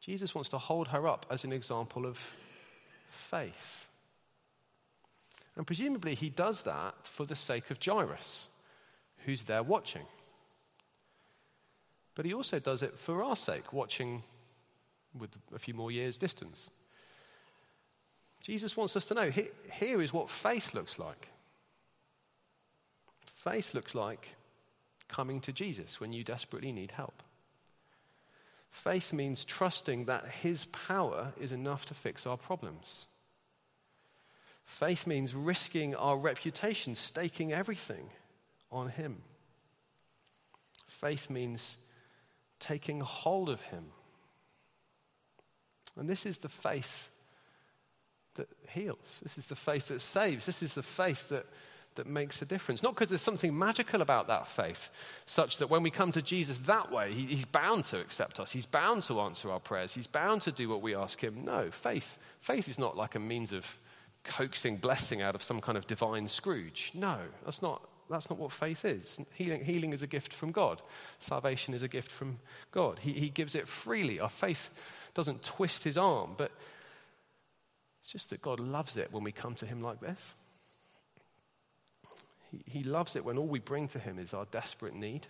Jesus 0.00 0.34
wants 0.34 0.50
to 0.50 0.58
hold 0.58 0.88
her 0.88 1.08
up 1.08 1.24
as 1.30 1.44
an 1.44 1.52
example 1.52 2.04
of 2.04 2.18
faith. 3.08 3.88
And 5.56 5.66
presumably, 5.66 6.14
he 6.14 6.28
does 6.28 6.62
that 6.62 7.06
for 7.06 7.24
the 7.24 7.34
sake 7.34 7.70
of 7.70 7.78
Jairus, 7.82 8.46
who's 9.24 9.44
there 9.44 9.62
watching. 9.62 10.04
But 12.14 12.26
he 12.26 12.34
also 12.34 12.58
does 12.58 12.82
it 12.82 12.98
for 12.98 13.22
our 13.22 13.36
sake, 13.36 13.72
watching 13.72 14.22
with 15.18 15.30
a 15.54 15.58
few 15.58 15.74
more 15.74 15.90
years' 15.90 16.16
distance. 16.16 16.70
Jesus 18.42 18.76
wants 18.76 18.94
us 18.96 19.06
to 19.06 19.14
know 19.14 19.30
here 19.30 20.02
is 20.02 20.12
what 20.12 20.28
faith 20.28 20.74
looks 20.74 20.98
like. 20.98 21.28
Faith 23.26 23.74
looks 23.74 23.94
like 23.94 24.34
coming 25.08 25.40
to 25.40 25.52
Jesus 25.52 26.00
when 26.00 26.12
you 26.12 26.24
desperately 26.24 26.72
need 26.72 26.90
help. 26.92 27.22
Faith 28.70 29.12
means 29.12 29.44
trusting 29.44 30.06
that 30.06 30.26
His 30.26 30.64
power 30.66 31.32
is 31.40 31.52
enough 31.52 31.86
to 31.86 31.94
fix 31.94 32.26
our 32.26 32.36
problems. 32.36 33.06
Faith 34.64 35.06
means 35.06 35.34
risking 35.34 35.94
our 35.94 36.18
reputation, 36.18 36.94
staking 36.94 37.52
everything 37.52 38.08
on 38.72 38.88
Him. 38.88 39.22
Faith 40.86 41.30
means 41.30 41.76
taking 42.58 43.00
hold 43.00 43.48
of 43.48 43.62
Him. 43.62 43.84
And 45.96 46.08
this 46.08 46.26
is 46.26 46.38
the 46.38 46.48
faith 46.48 47.10
that 48.34 48.48
heals. 48.68 49.20
This 49.22 49.38
is 49.38 49.46
the 49.46 49.56
faith 49.56 49.88
that 49.88 50.00
saves. 50.00 50.46
This 50.46 50.62
is 50.62 50.74
the 50.74 50.82
faith 50.82 51.28
that 51.28 51.46
that 51.96 52.06
makes 52.06 52.42
a 52.42 52.44
difference. 52.44 52.82
Not 52.82 52.94
because 52.94 53.08
there's 53.08 53.22
something 53.22 53.56
magical 53.56 54.02
about 54.02 54.28
that 54.28 54.46
faith, 54.46 54.90
such 55.26 55.58
that 55.58 55.70
when 55.70 55.82
we 55.82 55.90
come 55.90 56.12
to 56.12 56.22
Jesus 56.22 56.58
that 56.60 56.90
way, 56.90 57.12
he, 57.12 57.26
he's 57.26 57.44
bound 57.44 57.84
to 57.86 58.00
accept 58.00 58.40
us. 58.40 58.52
He's 58.52 58.66
bound 58.66 59.02
to 59.04 59.20
answer 59.20 59.50
our 59.50 59.60
prayers. 59.60 59.94
He's 59.94 60.06
bound 60.06 60.42
to 60.42 60.52
do 60.52 60.68
what 60.68 60.82
we 60.82 60.94
ask 60.94 61.22
him. 61.22 61.44
No, 61.44 61.70
faith, 61.70 62.18
faith 62.40 62.68
is 62.68 62.78
not 62.78 62.96
like 62.96 63.14
a 63.14 63.20
means 63.20 63.52
of 63.52 63.78
coaxing 64.24 64.78
blessing 64.78 65.22
out 65.22 65.34
of 65.34 65.42
some 65.42 65.60
kind 65.60 65.76
of 65.76 65.86
divine 65.86 66.28
Scrooge. 66.28 66.92
No, 66.94 67.18
that's 67.44 67.62
not, 67.62 67.88
that's 68.14 68.30
not 68.30 68.38
what 68.38 68.52
faith 68.52 68.84
is. 68.84 69.20
Healing, 69.34 69.64
healing 69.64 69.92
is 69.92 70.02
a 70.02 70.06
gift 70.06 70.32
from 70.32 70.52
God. 70.52 70.80
Salvation 71.18 71.74
is 71.74 71.82
a 71.82 71.88
gift 71.88 72.10
from 72.10 72.38
God. 72.70 73.00
He, 73.00 73.12
he 73.12 73.28
gives 73.28 73.54
it 73.54 73.68
freely. 73.68 74.20
Our 74.20 74.30
faith 74.30 74.70
doesn't 75.12 75.42
twist 75.42 75.84
his 75.84 75.98
arm, 75.98 76.30
but 76.36 76.50
it's 78.00 78.10
just 78.10 78.30
that 78.30 78.42
God 78.42 78.60
loves 78.60 78.96
it 78.96 79.12
when 79.12 79.24
we 79.24 79.32
come 79.32 79.54
to 79.56 79.66
him 79.66 79.82
like 79.82 80.00
this. 80.00 80.34
He, 82.54 82.78
he 82.78 82.84
loves 82.84 83.16
it 83.16 83.24
when 83.24 83.38
all 83.38 83.46
we 83.46 83.58
bring 83.58 83.88
to 83.88 83.98
Him 83.98 84.18
is 84.18 84.34
our 84.34 84.46
desperate 84.50 84.94
need 84.94 85.26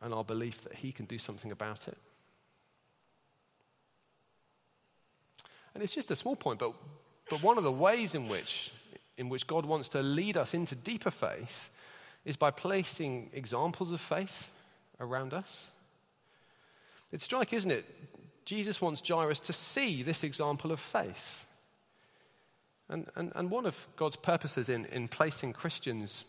and 0.00 0.12
our 0.12 0.24
belief 0.24 0.62
that 0.62 0.74
He 0.76 0.92
can 0.92 1.06
do 1.06 1.18
something 1.18 1.50
about 1.50 1.88
it. 1.88 1.98
And 5.74 5.82
it's 5.82 5.94
just 5.94 6.10
a 6.10 6.16
small 6.16 6.36
point, 6.36 6.60
but, 6.60 6.72
but 7.28 7.42
one 7.42 7.58
of 7.58 7.64
the 7.64 7.72
ways 7.72 8.14
in 8.14 8.28
which, 8.28 8.70
in 9.16 9.28
which 9.28 9.46
God 9.46 9.64
wants 9.64 9.88
to 9.90 10.02
lead 10.02 10.36
us 10.36 10.54
into 10.54 10.74
deeper 10.74 11.10
faith 11.10 11.70
is 12.24 12.36
by 12.36 12.50
placing 12.50 13.30
examples 13.32 13.92
of 13.92 14.00
faith 14.00 14.50
around 15.00 15.34
us. 15.34 15.68
It's 17.12 17.24
striking, 17.24 17.56
isn't 17.58 17.70
it? 17.70 17.84
Jesus 18.44 18.80
wants 18.80 19.06
Jairus 19.06 19.40
to 19.40 19.52
see 19.52 20.02
this 20.02 20.24
example 20.24 20.72
of 20.72 20.80
faith. 20.80 21.46
And, 22.88 23.06
and, 23.14 23.32
and 23.34 23.50
one 23.50 23.66
of 23.66 23.86
God's 23.96 24.16
purposes 24.16 24.68
in, 24.68 24.84
in 24.86 25.08
placing 25.08 25.52
Christians 25.52 26.24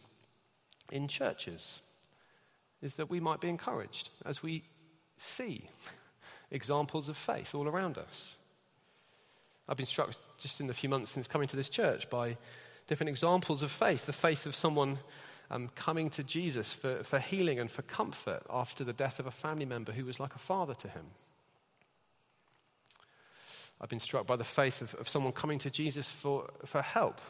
in 0.91 1.07
churches 1.07 1.81
is 2.81 2.95
that 2.95 3.09
we 3.09 3.19
might 3.19 3.41
be 3.41 3.49
encouraged 3.49 4.09
as 4.25 4.43
we 4.43 4.63
see 5.17 5.69
examples 6.51 7.09
of 7.09 7.17
faith 7.17 7.55
all 7.55 7.67
around 7.67 7.97
us. 7.97 8.37
I've 9.67 9.77
been 9.77 9.85
struck 9.85 10.11
just 10.37 10.61
in 10.61 10.67
the 10.67 10.73
few 10.73 10.89
months 10.89 11.11
since 11.11 11.27
coming 11.27 11.47
to 11.47 11.55
this 11.55 11.69
church 11.69 12.09
by 12.09 12.37
different 12.87 13.09
examples 13.09 13.63
of 13.63 13.71
faith 13.71 14.05
the 14.05 14.13
faith 14.13 14.45
of 14.45 14.55
someone 14.55 14.99
um, 15.51 15.69
coming 15.75 16.09
to 16.11 16.23
Jesus 16.23 16.73
for, 16.73 17.03
for 17.03 17.19
healing 17.19 17.59
and 17.59 17.69
for 17.69 17.81
comfort 17.83 18.43
after 18.49 18.83
the 18.83 18.93
death 18.93 19.19
of 19.19 19.27
a 19.27 19.31
family 19.31 19.65
member 19.65 19.91
who 19.91 20.05
was 20.05 20.19
like 20.19 20.35
a 20.35 20.39
father 20.39 20.73
to 20.73 20.87
him. 20.87 21.05
I've 23.79 23.89
been 23.89 23.99
struck 23.99 24.25
by 24.25 24.37
the 24.37 24.43
faith 24.43 24.81
of, 24.81 24.95
of 24.95 25.09
someone 25.09 25.33
coming 25.33 25.59
to 25.59 25.69
Jesus 25.69 26.09
for, 26.09 26.49
for 26.65 26.81
help 26.81 27.21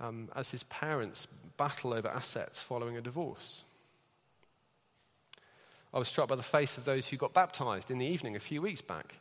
um, 0.00 0.28
as 0.34 0.50
his 0.50 0.64
parents 0.64 1.26
battle 1.56 1.94
over 1.94 2.08
assets 2.08 2.62
following 2.62 2.96
a 2.96 3.00
divorce. 3.00 3.62
I 5.94 5.98
was 5.98 6.08
struck 6.08 6.28
by 6.28 6.36
the 6.36 6.42
faith 6.42 6.78
of 6.78 6.84
those 6.84 7.08
who 7.08 7.16
got 7.16 7.34
baptized 7.34 7.90
in 7.90 7.98
the 7.98 8.06
evening 8.06 8.34
a 8.34 8.40
few 8.40 8.62
weeks 8.62 8.80
back, 8.80 9.16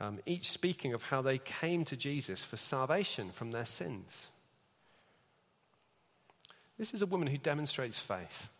um, 0.00 0.20
each 0.24 0.50
speaking 0.50 0.94
of 0.94 1.04
how 1.04 1.20
they 1.20 1.38
came 1.38 1.84
to 1.84 1.96
Jesus 1.96 2.44
for 2.44 2.56
salvation 2.56 3.30
from 3.30 3.50
their 3.50 3.66
sins. 3.66 4.30
This 6.78 6.94
is 6.94 7.02
a 7.02 7.06
woman 7.06 7.28
who 7.28 7.38
demonstrates 7.38 8.00
faith, 8.00 8.50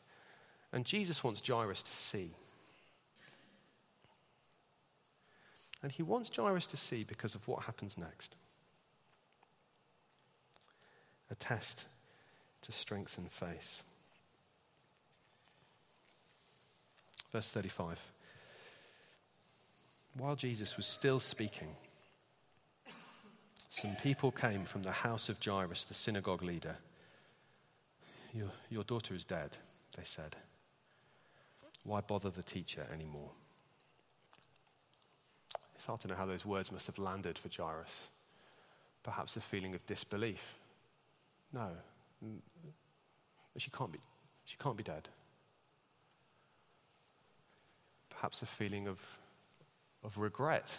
and 0.72 0.84
Jesus 0.84 1.24
wants 1.24 1.42
Jairus 1.46 1.82
to 1.82 1.92
see. 1.92 2.32
And 5.82 5.90
he 5.90 6.02
wants 6.02 6.30
Jairus 6.34 6.66
to 6.68 6.76
see 6.76 7.02
because 7.02 7.34
of 7.34 7.46
what 7.48 7.64
happens 7.64 7.98
next 7.98 8.36
a 11.30 11.34
test 11.34 11.86
to 12.60 12.70
strengthen 12.72 13.24
faith. 13.24 13.82
Verse 17.32 17.48
35. 17.48 17.98
While 20.18 20.36
Jesus 20.36 20.76
was 20.76 20.84
still 20.84 21.18
speaking, 21.18 21.68
some 23.70 23.96
people 24.02 24.30
came 24.30 24.64
from 24.64 24.82
the 24.82 24.92
house 24.92 25.30
of 25.30 25.42
Jairus, 25.42 25.84
the 25.84 25.94
synagogue 25.94 26.42
leader. 26.42 26.76
Your, 28.32 28.50
your 28.70 28.84
daughter 28.84 29.14
is 29.14 29.24
dead, 29.24 29.56
they 29.96 30.04
said. 30.04 30.36
Why 31.84 32.00
bother 32.00 32.30
the 32.30 32.42
teacher 32.42 32.86
anymore? 32.92 33.30
It's 35.76 35.86
hard 35.86 36.00
to 36.02 36.08
know 36.08 36.14
how 36.14 36.26
those 36.26 36.46
words 36.46 36.70
must 36.70 36.86
have 36.86 36.98
landed 36.98 37.38
for 37.38 37.48
Jairus. 37.54 38.08
Perhaps 39.02 39.36
a 39.36 39.40
feeling 39.40 39.74
of 39.74 39.84
disbelief. 39.86 40.54
No, 41.52 41.68
mm. 42.24 42.38
she 43.58 43.70
can't 43.70 43.92
be, 43.92 43.98
she 44.44 44.56
can't 44.56 44.76
be 44.76 44.84
dead. 44.84 45.08
Perhaps 48.08 48.42
a 48.42 48.46
feeling 48.46 48.86
of, 48.86 49.00
of 50.04 50.16
regret. 50.18 50.78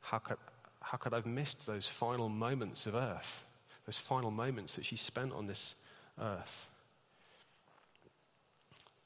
How 0.00 0.18
could, 0.18 0.38
how 0.80 0.98
could 0.98 1.12
I 1.14 1.16
have 1.16 1.26
missed 1.26 1.64
those 1.64 1.86
final 1.86 2.28
moments 2.28 2.86
of 2.86 2.96
earth, 2.96 3.44
those 3.86 3.96
final 3.96 4.32
moments 4.32 4.74
that 4.74 4.84
she 4.84 4.96
spent 4.96 5.32
on 5.32 5.46
this 5.46 5.76
earth? 6.20 6.68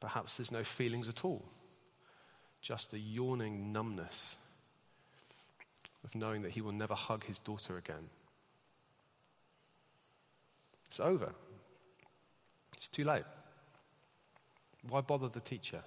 Perhaps 0.01 0.37
there's 0.37 0.53
no 0.53 0.65
feelings 0.65 1.09
at 1.09 1.25
all, 1.25 1.45
just 2.61 2.93
a 2.93 2.99
yawning 2.99 3.73
numbness 3.73 4.37
of 6.05 6.15
knowing 6.15 6.43
that 6.43 6.53
he 6.53 6.61
will 6.61 6.73
never 6.73 6.95
hug 6.95 7.25
his 7.25 7.39
daughter 7.39 7.77
again. 7.77 8.09
It's 10.87 11.01
over. 11.01 11.33
It's 12.77 12.89
too 12.89 13.05
late. 13.05 13.25
Why 14.89 15.01
bother 15.01 15.29
the 15.29 15.41
teacher? 15.41 15.83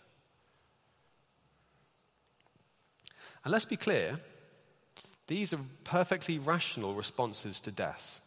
And 3.44 3.52
let's 3.52 3.66
be 3.66 3.78
clear 3.78 4.20
these 5.28 5.54
are 5.54 5.60
perfectly 5.84 6.40
rational 6.40 6.96
responses 6.96 7.62
to 7.62 7.72
death. 7.72 8.22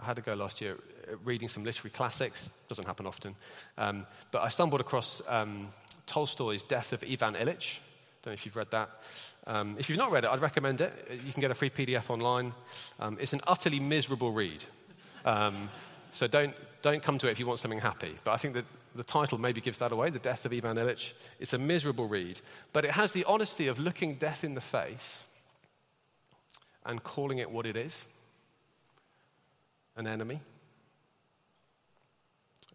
I 0.00 0.04
had 0.04 0.16
to 0.16 0.22
go 0.22 0.34
last 0.34 0.60
year 0.60 0.76
uh, 1.10 1.16
reading 1.24 1.48
some 1.48 1.64
literary 1.64 1.90
classics, 1.90 2.48
doesn't 2.68 2.86
happen 2.86 3.06
often, 3.06 3.34
um, 3.76 4.06
but 4.30 4.42
I 4.42 4.48
stumbled 4.48 4.80
across 4.80 5.20
um, 5.28 5.68
Tolstoy's 6.06 6.62
Death 6.62 6.92
of 6.92 7.02
Ivan 7.02 7.34
Ilyich. 7.34 7.78
Don't 8.22 8.32
know 8.32 8.32
if 8.32 8.44
you've 8.44 8.56
read 8.56 8.70
that. 8.70 8.90
Um, 9.46 9.76
if 9.78 9.88
you've 9.88 9.98
not 9.98 10.10
read 10.10 10.24
it, 10.24 10.30
I'd 10.30 10.40
recommend 10.40 10.80
it. 10.80 10.92
You 11.24 11.32
can 11.32 11.40
get 11.40 11.50
a 11.50 11.54
free 11.54 11.70
PDF 11.70 12.10
online. 12.10 12.52
Um, 13.00 13.16
it's 13.20 13.32
an 13.32 13.40
utterly 13.46 13.80
miserable 13.80 14.32
read. 14.32 14.64
Um, 15.24 15.70
so 16.10 16.26
don't, 16.26 16.54
don't 16.82 17.02
come 17.02 17.18
to 17.18 17.28
it 17.28 17.32
if 17.32 17.38
you 17.38 17.46
want 17.46 17.58
something 17.58 17.80
happy. 17.80 18.16
But 18.24 18.32
I 18.32 18.36
think 18.36 18.54
that 18.54 18.64
the 18.94 19.04
title 19.04 19.38
maybe 19.38 19.60
gives 19.60 19.78
that 19.78 19.92
away 19.92 20.10
The 20.10 20.18
Death 20.18 20.44
of 20.44 20.52
Ivan 20.52 20.76
Ilyich. 20.76 21.12
It's 21.38 21.52
a 21.52 21.58
miserable 21.58 22.08
read. 22.08 22.40
But 22.72 22.84
it 22.84 22.92
has 22.92 23.12
the 23.12 23.24
honesty 23.24 23.68
of 23.68 23.78
looking 23.78 24.16
death 24.16 24.44
in 24.44 24.54
the 24.54 24.60
face 24.60 25.26
and 26.84 27.02
calling 27.02 27.38
it 27.38 27.50
what 27.50 27.66
it 27.66 27.76
is 27.76 28.06
an 29.98 30.06
enemy, 30.06 30.40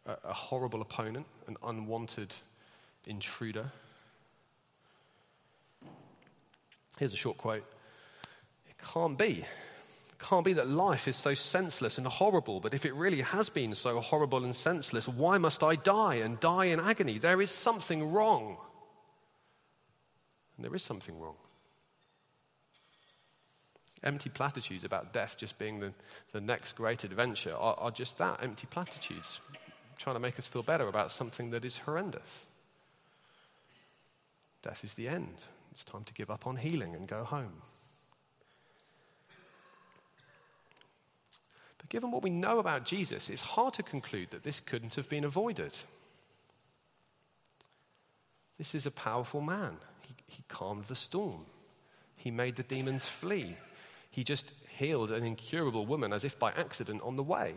a, 0.05 0.17
a 0.25 0.33
horrible 0.33 0.81
opponent, 0.81 1.25
an 1.47 1.57
unwanted 1.65 2.35
intruder. 3.07 3.71
Here's 6.99 7.13
a 7.13 7.17
short 7.17 7.37
quote 7.37 7.63
It 8.69 8.77
can't 8.77 9.17
be. 9.17 9.45
It 10.09 10.19
can't 10.19 10.45
be 10.45 10.53
that 10.53 10.67
life 10.67 11.07
is 11.07 11.15
so 11.15 11.33
senseless 11.33 11.97
and 11.97 12.05
horrible, 12.05 12.59
but 12.59 12.73
if 12.73 12.85
it 12.85 12.93
really 12.93 13.21
has 13.21 13.49
been 13.49 13.73
so 13.73 13.99
horrible 13.99 14.43
and 14.43 14.55
senseless, 14.55 15.07
why 15.07 15.37
must 15.37 15.63
I 15.63 15.75
die 15.75 16.15
and 16.15 16.39
die 16.39 16.65
in 16.65 16.79
agony? 16.79 17.17
There 17.17 17.41
is 17.41 17.51
something 17.51 18.11
wrong. 18.11 18.57
And 20.55 20.65
there 20.65 20.75
is 20.75 20.83
something 20.83 21.19
wrong. 21.19 21.35
Empty 24.03 24.29
platitudes 24.29 24.83
about 24.83 25.13
death 25.13 25.37
just 25.37 25.57
being 25.57 25.79
the, 25.79 25.93
the 26.33 26.41
next 26.41 26.73
great 26.73 27.03
adventure 27.03 27.55
are, 27.55 27.75
are 27.79 27.91
just 27.91 28.17
that 28.17 28.43
empty 28.43 28.67
platitudes, 28.69 29.39
trying 29.97 30.15
to 30.15 30.19
make 30.19 30.37
us 30.37 30.47
feel 30.47 30.63
better 30.63 30.87
about 30.87 31.11
something 31.11 31.51
that 31.51 31.63
is 31.63 31.77
horrendous. 31.77 32.45
Death 34.61 34.83
is 34.83 34.95
the 34.95 35.07
end. 35.07 35.37
It's 35.71 35.83
time 35.83 36.03
to 36.03 36.13
give 36.13 36.29
up 36.29 36.45
on 36.45 36.57
healing 36.57 36.95
and 36.95 37.07
go 37.07 37.23
home. 37.23 37.61
But 41.77 41.89
given 41.89 42.11
what 42.11 42.23
we 42.23 42.29
know 42.29 42.59
about 42.59 42.85
Jesus, 42.85 43.29
it's 43.29 43.41
hard 43.41 43.73
to 43.75 43.83
conclude 43.83 44.31
that 44.31 44.43
this 44.43 44.59
couldn't 44.59 44.95
have 44.95 45.09
been 45.09 45.23
avoided. 45.23 45.73
This 48.57 48.75
is 48.75 48.85
a 48.85 48.91
powerful 48.91 49.41
man. 49.41 49.77
He, 50.07 50.13
he 50.27 50.43
calmed 50.47 50.85
the 50.85 50.95
storm, 50.95 51.45
he 52.17 52.31
made 52.31 52.57
the 52.57 52.63
demons 52.63 53.05
flee. 53.05 53.55
He 54.13 54.23
just 54.23 54.51
healed 54.77 55.09
an 55.09 55.23
incurable 55.23 55.87
woman 55.87 56.13
as 56.13 56.23
if 56.23 56.37
by 56.37 56.51
accident 56.51 57.01
on 57.01 57.15
the 57.15 57.23
way. 57.23 57.55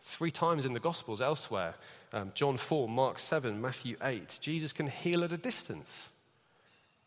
Three 0.00 0.30
times 0.30 0.64
in 0.64 0.72
the 0.72 0.80
Gospels 0.80 1.20
elsewhere, 1.20 1.74
um, 2.10 2.32
John 2.34 2.56
4, 2.56 2.88
Mark 2.88 3.18
7, 3.18 3.60
Matthew 3.60 3.98
8, 4.02 4.38
Jesus 4.40 4.72
can 4.72 4.86
heal 4.86 5.24
at 5.24 5.32
a 5.32 5.36
distance. 5.36 6.08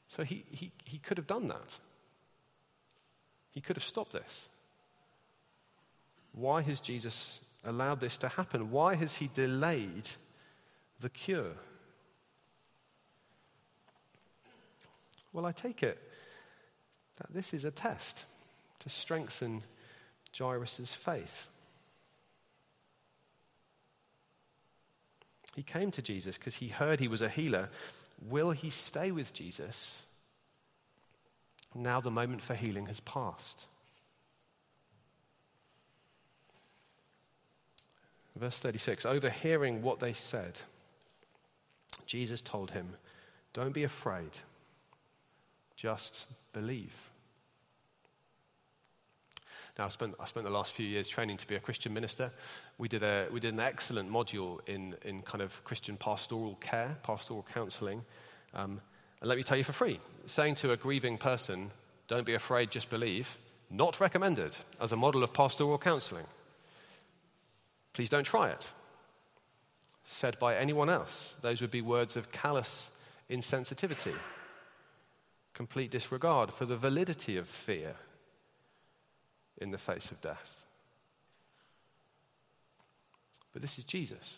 So 0.10 0.24
he, 0.24 0.46
he, 0.52 0.72
he 0.84 1.00
could 1.00 1.18
have 1.18 1.26
done 1.26 1.48
that. 1.48 1.80
He 3.50 3.62
could 3.62 3.78
have 3.78 3.84
stopped 3.84 4.14
this. 4.14 4.50
Why 6.34 6.62
has 6.62 6.80
Jesus 6.80 7.40
allowed 7.66 8.00
this 8.00 8.20
to 8.20 8.28
happen? 8.28 8.70
Why 8.70 8.94
has 8.94 9.16
he 9.16 9.32
delayed 9.34 10.08
the 11.00 11.10
cure? 11.10 11.56
Well, 15.34 15.48
I 15.48 15.52
take 15.52 15.82
it 15.82 16.07
that 17.18 17.34
this 17.34 17.54
is 17.54 17.66
a 17.66 17.72
test 17.72 18.24
to 18.80 18.90
strengthen 18.90 19.64
Jairus' 20.38 20.94
faith. 20.94 21.48
He 25.56 25.64
came 25.64 25.90
to 25.92 26.02
Jesus 26.04 26.38
because 26.38 26.56
he 26.56 26.68
heard 26.68 27.00
he 27.00 27.08
was 27.08 27.24
a 27.24 27.30
healer. 27.30 27.70
Will 28.22 28.52
he 28.52 28.70
stay 28.70 29.12
with 29.12 29.34
Jesus 29.34 30.04
now 31.74 32.00
the 32.00 32.12
moment 32.12 32.44
for 32.44 32.54
healing 32.54 32.86
has 32.86 33.00
passed? 33.00 33.66
Verse 38.36 38.58
36 38.58 39.06
Overhearing 39.06 39.82
what 39.82 40.00
they 40.00 40.14
said, 40.14 40.60
Jesus 42.06 42.42
told 42.42 42.72
him, 42.72 42.94
Don't 43.54 43.74
be 43.74 43.84
afraid, 43.84 44.32
just 45.76 46.28
believe. 46.54 47.07
Now, 49.78 49.86
I 49.86 49.90
spent, 49.90 50.16
I 50.20 50.26
spent 50.26 50.46
the 50.46 50.52
last 50.52 50.74
few 50.74 50.88
years 50.88 51.08
training 51.08 51.38
to 51.38 51.48
be 51.48 51.56
a 51.56 51.60
Christian 51.60 51.94
minister. 51.94 52.32
We 52.80 52.88
did, 52.88 53.04
a, 53.04 53.28
we 53.32 53.40
did 53.40 53.54
an 53.54 53.60
excellent 53.60 54.10
module 54.10 54.60
in, 54.68 54.96
in 55.06 55.22
kind 55.22 55.42
of 55.42 55.64
Christian 55.64 55.98
pastoral 55.98 56.56
care, 56.56 56.98
pastoral 57.04 57.46
counseling. 57.54 58.04
Um, 58.56 58.82
and 59.22 59.30
let 59.30 59.38
me 59.38 59.44
tell 59.44 59.58
you 59.58 59.64
for 59.64 59.74
free 59.74 60.00
saying 60.26 60.56
to 60.56 60.72
a 60.72 60.78
grieving 60.78 61.18
person, 61.18 61.72
don't 62.08 62.26
be 62.26 62.34
afraid, 62.34 62.72
just 62.72 62.90
believe, 62.90 63.38
not 63.70 64.00
recommended 64.00 64.56
as 64.82 64.92
a 64.92 64.98
model 64.98 65.24
of 65.24 65.34
pastoral 65.34 65.78
counseling. 65.78 66.26
Please 67.94 68.10
don't 68.10 68.24
try 68.24 68.50
it. 68.50 68.72
Said 70.04 70.40
by 70.40 70.56
anyone 70.56 70.90
else, 70.90 71.36
those 71.42 71.62
would 71.62 71.72
be 71.72 71.82
words 71.82 72.16
of 72.16 72.32
callous 72.32 72.90
insensitivity, 73.30 74.16
complete 75.54 75.92
disregard 75.92 76.52
for 76.52 76.66
the 76.66 76.78
validity 76.78 77.38
of 77.38 77.48
fear 77.48 77.96
in 79.60 79.72
the 79.72 79.78
face 79.78 80.12
of 80.12 80.22
death. 80.22 80.66
But 83.54 83.62
this 83.62 83.78
is 83.78 83.84
Jesus. 83.84 84.38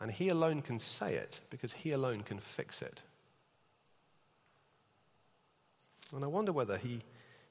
And 0.00 0.10
he 0.10 0.28
alone 0.28 0.62
can 0.62 0.78
say 0.78 1.14
it 1.14 1.40
because 1.50 1.72
he 1.72 1.90
alone 1.90 2.22
can 2.22 2.38
fix 2.38 2.82
it. 2.82 3.00
And 6.14 6.24
I 6.24 6.28
wonder 6.28 6.52
whether 6.52 6.76
he, 6.76 7.00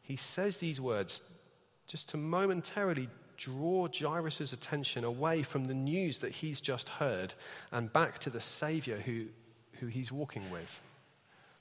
he 0.02 0.16
says 0.16 0.58
these 0.58 0.80
words 0.80 1.22
just 1.88 2.10
to 2.10 2.18
momentarily 2.18 3.10
draw 3.38 3.88
Jairus' 3.88 4.54
attention 4.54 5.04
away 5.04 5.44
from 5.44 5.66
the 5.66 5.74
news 5.74 6.18
that 6.20 6.32
he's 6.32 6.60
just 6.60 6.90
heard 6.90 7.34
and 7.72 7.94
back 7.94 8.20
to 8.20 8.30
the 8.30 8.42
Savior 8.42 8.98
who, 8.98 9.26
who 9.80 9.88
he's 9.88 10.12
walking 10.12 10.50
with, 10.50 10.82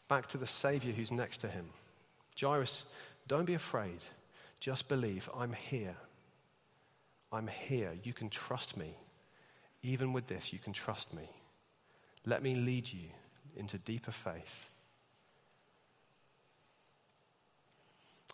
back 0.09 0.26
to 0.29 0.38
the 0.38 0.46
Savior 0.46 0.92
who's 0.92 1.12
next 1.12 1.38
to 1.38 1.48
him. 1.48 1.66
Jairus, 2.40 2.85
don't 3.28 3.44
be 3.44 3.54
afraid. 3.54 3.98
Just 4.60 4.88
believe. 4.88 5.28
I'm 5.36 5.52
here. 5.52 5.96
I'm 7.32 7.48
here. 7.48 7.92
You 8.02 8.12
can 8.12 8.30
trust 8.30 8.76
me. 8.76 8.96
Even 9.82 10.12
with 10.12 10.26
this, 10.26 10.52
you 10.52 10.58
can 10.58 10.72
trust 10.72 11.12
me. 11.12 11.28
Let 12.24 12.42
me 12.42 12.54
lead 12.54 12.92
you 12.92 13.08
into 13.56 13.78
deeper 13.78 14.12
faith. 14.12 14.68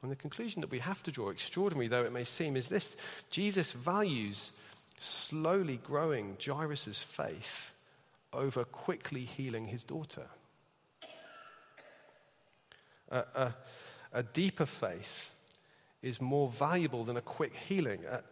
And 0.03 0.11
the 0.11 0.17
conclusion 0.17 0.61
that 0.63 0.71
we 0.71 0.81
have 0.81 1.03
to 1.05 1.13
draw, 1.13 1.31
extraordinary 1.31 1.89
though 1.89 2.05
it 2.05 2.13
may 2.13 2.25
seem, 2.25 2.57
is 2.57 2.69
this 2.69 2.97
Jesus 3.31 3.71
values 3.71 4.51
slowly 4.99 5.79
growing 5.85 6.37
Jairus' 6.45 6.99
faith 6.99 7.73
over 8.33 8.65
quickly 8.65 9.23
healing 9.23 9.67
his 9.67 9.85
daughter. 9.85 10.27
A, 13.11 13.25
a, 13.35 13.55
a 14.13 14.23
deeper 14.23 14.67
faith 14.67 15.35
is 16.03 16.21
more 16.21 16.49
valuable 16.49 17.05
than 17.05 17.17
a 17.17 17.23
quick 17.23 17.55
healing. 17.55 18.01
A, 18.11 18.23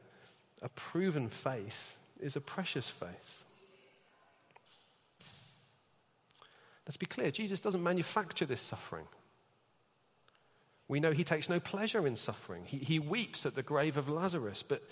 a 0.62 0.68
proven 0.70 1.28
faith 1.28 1.96
is 2.20 2.36
a 2.36 2.40
precious 2.40 2.90
faith. 2.90 3.44
Let's 6.86 6.96
be 6.96 7.06
clear 7.06 7.30
Jesus 7.30 7.60
doesn't 7.60 7.82
manufacture 7.82 8.46
this 8.46 8.60
suffering. 8.60 9.06
We 10.88 10.98
know 10.98 11.12
he 11.12 11.22
takes 11.22 11.48
no 11.48 11.60
pleasure 11.60 12.04
in 12.04 12.16
suffering. 12.16 12.64
He, 12.64 12.78
he 12.78 12.98
weeps 12.98 13.46
at 13.46 13.54
the 13.54 13.62
grave 13.62 13.96
of 13.96 14.08
Lazarus, 14.08 14.64
but 14.64 14.82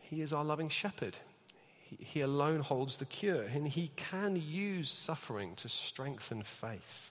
he 0.00 0.22
is 0.22 0.32
our 0.32 0.44
loving 0.44 0.70
shepherd. 0.70 1.18
He, 1.82 1.98
he 2.02 2.20
alone 2.22 2.60
holds 2.60 2.96
the 2.96 3.04
cure, 3.04 3.42
and 3.42 3.68
he 3.68 3.88
can 3.94 4.36
use 4.36 4.90
suffering 4.90 5.54
to 5.56 5.68
strengthen 5.68 6.42
faith. 6.42 7.10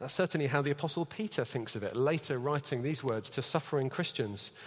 That's 0.00 0.14
certainly 0.14 0.46
how 0.46 0.62
the 0.62 0.70
Apostle 0.70 1.04
Peter 1.04 1.44
thinks 1.44 1.76
of 1.76 1.82
it, 1.82 1.94
later 1.94 2.38
writing 2.38 2.82
these 2.82 3.04
words 3.04 3.28
to 3.30 3.42
suffering 3.42 3.88
Christians. 3.88 4.50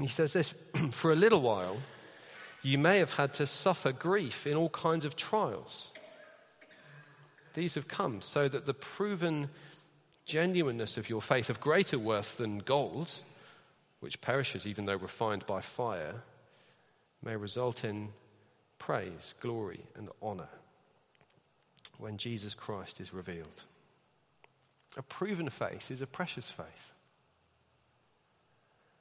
He 0.00 0.08
says 0.08 0.32
this 0.32 0.54
For 0.90 1.12
a 1.12 1.16
little 1.16 1.40
while, 1.40 1.76
you 2.62 2.78
may 2.78 2.98
have 2.98 3.14
had 3.14 3.34
to 3.34 3.46
suffer 3.46 3.92
grief 3.92 4.46
in 4.46 4.56
all 4.56 4.70
kinds 4.70 5.04
of 5.04 5.14
trials. 5.14 5.92
These 7.52 7.74
have 7.74 7.86
come 7.86 8.22
so 8.22 8.48
that 8.48 8.66
the 8.66 8.74
proven 8.74 9.50
genuineness 10.24 10.96
of 10.96 11.10
your 11.10 11.20
faith, 11.20 11.50
of 11.50 11.60
greater 11.60 11.98
worth 11.98 12.38
than 12.38 12.58
gold, 12.58 13.20
which 14.00 14.20
perishes 14.22 14.66
even 14.66 14.86
though 14.86 14.96
refined 14.96 15.46
by 15.46 15.60
fire, 15.60 16.22
may 17.22 17.36
result 17.36 17.84
in 17.84 18.08
praise, 18.78 19.34
glory, 19.40 19.80
and 19.94 20.08
honor 20.22 20.48
when 21.98 22.16
Jesus 22.16 22.54
Christ 22.54 23.00
is 23.00 23.14
revealed. 23.14 23.64
A 24.96 25.02
proven 25.02 25.48
faith 25.50 25.90
is 25.90 26.00
a 26.00 26.06
precious 26.06 26.50
faith. 26.50 26.92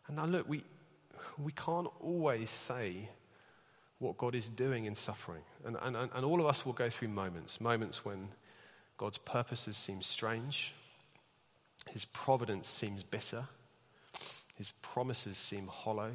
And 0.07 0.17
now, 0.17 0.25
look, 0.25 0.47
we, 0.49 0.63
we 1.41 1.51
can't 1.51 1.87
always 1.99 2.49
say 2.49 3.09
what 3.99 4.17
God 4.17 4.35
is 4.35 4.47
doing 4.47 4.85
in 4.85 4.95
suffering. 4.95 5.43
And, 5.65 5.77
and, 5.81 5.95
and 5.95 6.25
all 6.25 6.39
of 6.39 6.45
us 6.45 6.65
will 6.65 6.73
go 6.73 6.89
through 6.89 7.07
moments 7.09 7.61
moments 7.61 8.03
when 8.03 8.29
God's 8.97 9.17
purposes 9.17 9.77
seem 9.77 10.01
strange, 10.01 10.73
his 11.89 12.05
providence 12.05 12.69
seems 12.69 13.03
bitter. 13.03 13.45
His 14.55 14.73
promises 14.81 15.37
seem 15.37 15.67
hollow. 15.67 16.11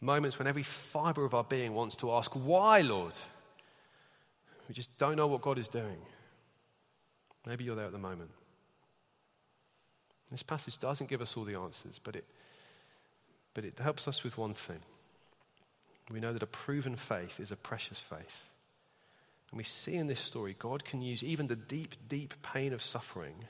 Moments 0.00 0.38
when 0.38 0.46
every 0.46 0.62
fiber 0.62 1.24
of 1.24 1.34
our 1.34 1.44
being 1.44 1.74
wants 1.74 1.96
to 1.96 2.12
ask, 2.12 2.32
Why, 2.32 2.80
Lord? 2.80 3.14
We 4.68 4.74
just 4.74 4.96
don't 4.98 5.16
know 5.16 5.26
what 5.26 5.42
God 5.42 5.58
is 5.58 5.68
doing. 5.68 5.96
Maybe 7.46 7.64
you're 7.64 7.76
there 7.76 7.86
at 7.86 7.92
the 7.92 7.98
moment. 7.98 8.30
This 10.30 10.42
passage 10.42 10.78
doesn't 10.78 11.10
give 11.10 11.22
us 11.22 11.36
all 11.36 11.44
the 11.44 11.56
answers, 11.56 11.98
but 12.02 12.14
it, 12.14 12.24
but 13.54 13.64
it 13.64 13.78
helps 13.78 14.06
us 14.06 14.22
with 14.22 14.38
one 14.38 14.54
thing. 14.54 14.80
We 16.10 16.20
know 16.20 16.32
that 16.32 16.42
a 16.42 16.46
proven 16.46 16.96
faith 16.96 17.40
is 17.40 17.50
a 17.50 17.56
precious 17.56 17.98
faith. 17.98 18.48
And 19.50 19.58
we 19.58 19.64
see 19.64 19.94
in 19.94 20.06
this 20.06 20.20
story, 20.20 20.54
God 20.58 20.84
can 20.84 21.02
use 21.02 21.24
even 21.24 21.48
the 21.48 21.56
deep, 21.56 21.94
deep 22.08 22.34
pain 22.42 22.72
of 22.72 22.82
suffering 22.82 23.44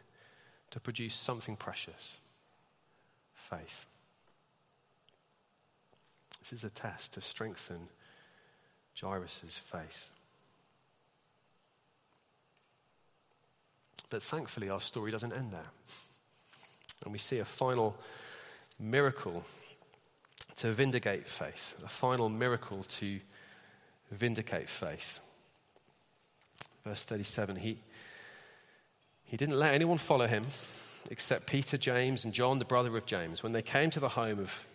to 0.70 0.81
produce 0.81 1.14
something 1.14 1.57
precious 1.57 2.18
faith. 3.35 3.87
This 6.40 6.53
is 6.53 6.64
a 6.64 6.70
test 6.70 7.12
to 7.14 7.20
strengthen 7.20 7.88
Jairus' 8.98 9.59
faith. 9.62 10.11
But 14.11 14.23
thankfully, 14.23 14.68
our 14.68 14.81
story 14.81 15.12
doesn't 15.12 15.33
end 15.33 15.53
there. 15.53 15.70
And 17.05 17.12
we 17.12 17.18
see 17.18 17.38
a 17.38 17.44
final 17.44 17.96
miracle 18.79 19.44
to 20.57 20.73
vindicate 20.73 21.27
faith, 21.27 21.81
a 21.85 21.88
final 21.88 22.29
miracle 22.29 22.85
to 22.85 23.20
vindicate 24.11 24.68
faith. 24.68 25.20
Verse 26.85 27.03
37 27.03 27.57
He, 27.57 27.79
he 29.25 29.37
didn't 29.37 29.59
let 29.59 29.75
anyone 29.75 29.99
follow 29.99 30.27
him 30.27 30.46
except 31.11 31.46
Peter, 31.46 31.79
James, 31.79 32.25
and 32.25 32.35
John, 32.35 32.59
the 32.59 32.64
brother 32.64 32.96
of 32.96 33.07
James. 33.07 33.42
When 33.42 33.53
they 33.53 33.62
came 33.62 33.90
to 33.90 34.01
the 34.01 34.11
home 34.11 34.38
of 34.38 34.66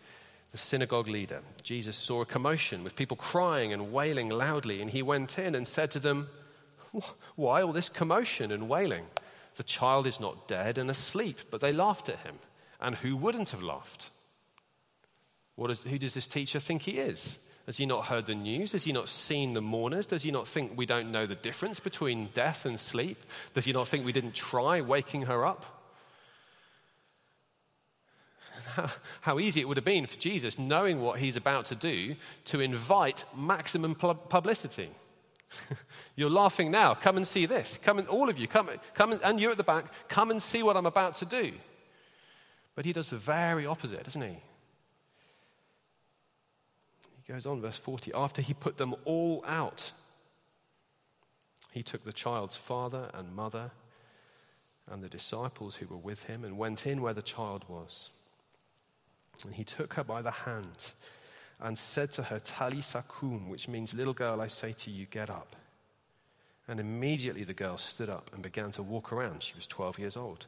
the 0.52 0.58
synagogue 0.58 1.08
leader, 1.08 1.42
Jesus 1.62 1.96
saw 1.96 2.22
a 2.22 2.26
commotion 2.26 2.84
with 2.84 2.96
people 2.96 3.18
crying 3.18 3.74
and 3.74 3.92
wailing 3.92 4.30
loudly, 4.30 4.82
and 4.82 4.90
he 4.90 5.02
went 5.02 5.38
in 5.38 5.54
and 5.54 5.68
said 5.68 5.92
to 5.92 6.00
them, 6.00 6.30
Why 7.36 7.62
all 7.62 7.74
this 7.74 7.90
commotion 7.90 8.52
and 8.52 8.68
wailing? 8.70 9.06
The 9.56 9.64
child 9.64 10.08
is 10.08 10.20
not 10.20 10.48
dead 10.48 10.78
and 10.78 10.90
asleep. 10.90 11.40
But 11.50 11.62
they 11.62 11.72
laughed 11.72 12.10
at 12.10 12.20
him. 12.20 12.36
And 12.80 12.96
who 12.96 13.16
wouldn't 13.16 13.50
have 13.50 13.64
laughed? 13.64 14.12
Who 15.58 15.98
does 15.98 16.14
this 16.14 16.28
teacher 16.28 16.60
think 16.60 16.84
he 16.84 17.00
is? 17.00 17.40
Has 17.66 17.78
he 17.78 17.86
not 17.86 18.06
heard 18.06 18.28
the 18.28 18.36
news? 18.36 18.74
Has 18.74 18.84
he 18.84 18.92
not 18.92 19.10
seen 19.10 19.54
the 19.54 19.62
mourners? 19.62 20.06
Does 20.06 20.24
he 20.24 20.32
not 20.32 20.48
think 20.48 20.74
we 20.76 20.86
don't 20.86 21.12
know 21.12 21.26
the 21.26 21.36
difference 21.36 21.80
between 21.80 22.30
death 22.34 22.66
and 22.66 22.80
sleep? 22.80 23.24
Does 23.54 23.66
he 23.66 23.74
not 23.74 23.88
think 23.88 24.06
we 24.06 24.12
didn't 24.12 24.36
try 24.36 24.82
waking 24.82 25.24
her 25.24 25.46
up? 25.46 25.66
How, 29.22 29.40
easy 29.40 29.62
it 29.62 29.68
would 29.68 29.78
have 29.78 29.86
been 29.86 30.06
for 30.06 30.20
Jesus, 30.20 30.60
knowing 30.60 31.02
what 31.02 31.20
he's 31.20 31.38
about 31.38 31.66
to 31.68 31.76
do, 31.76 32.16
to 32.46 32.60
invite 32.60 33.26
maximum 33.36 33.96
publicity. 33.96 34.90
You're 36.16 36.30
laughing 36.30 36.72
now. 36.72 36.94
Come 36.94 37.18
and 37.18 37.28
see 37.28 37.46
this. 37.46 37.80
Come 37.82 38.00
and 38.00 38.08
all 38.08 38.30
of 38.30 38.40
you, 38.40 38.48
come, 38.48 38.70
come 38.94 39.14
and, 39.14 39.22
and 39.24 39.40
you're 39.40 39.52
at 39.52 39.58
the 39.58 39.64
back, 39.64 39.86
come 40.08 40.32
and 40.32 40.42
see 40.42 40.64
what 40.64 40.78
I'm 40.78 40.86
about 40.86 41.16
to 41.16 41.26
do. 41.26 41.54
But 42.76 42.86
he 42.86 42.94
does 42.94 43.10
the 43.10 43.18
very 43.18 43.66
opposite, 43.66 44.04
doesn't 44.04 44.22
he? 44.22 44.38
He 47.24 47.34
goes 47.34 47.46
on, 47.46 47.62
verse 47.62 47.78
40. 47.78 48.12
After 48.14 48.42
he 48.42 48.54
put 48.54 48.78
them 48.78 48.96
all 49.06 49.44
out, 49.48 49.94
he 51.72 51.84
took 51.84 52.04
the 52.04 52.14
child's 52.14 52.56
father 52.56 53.10
and 53.14 53.36
mother 53.36 53.72
and 54.90 55.04
the 55.04 55.10
disciples 55.10 55.78
who 55.78 55.88
were 55.88 55.98
with 55.98 56.26
him 56.26 56.44
and 56.44 56.58
went 56.58 56.86
in 56.86 57.02
where 57.02 57.14
the 57.14 57.22
child 57.22 57.66
was. 57.68 58.12
And 59.44 59.56
he 59.56 59.64
took 59.64 59.94
her 59.96 60.04
by 60.04 60.22
the 60.22 60.32
hand 60.32 60.92
and 61.62 61.78
said 61.78 62.12
to 62.14 62.24
her, 62.24 62.40
Talitha 62.40 63.04
kum, 63.08 63.50
which 63.50 63.68
means, 63.68 63.94
Little 63.94 64.14
girl, 64.14 64.42
I 64.42 64.48
say 64.48 64.74
to 64.74 64.92
you, 64.92 65.06
get 65.06 65.30
up. 65.30 65.56
And 66.68 66.80
immediately 66.80 67.44
the 67.44 67.54
girl 67.54 67.78
stood 67.78 68.10
up 68.10 68.32
and 68.34 68.42
began 68.42 68.72
to 68.72 68.84
walk 68.84 69.14
around. 69.14 69.44
She 69.44 69.56
was 69.56 69.68
12 69.68 70.00
years 70.00 70.18
old. 70.18 70.48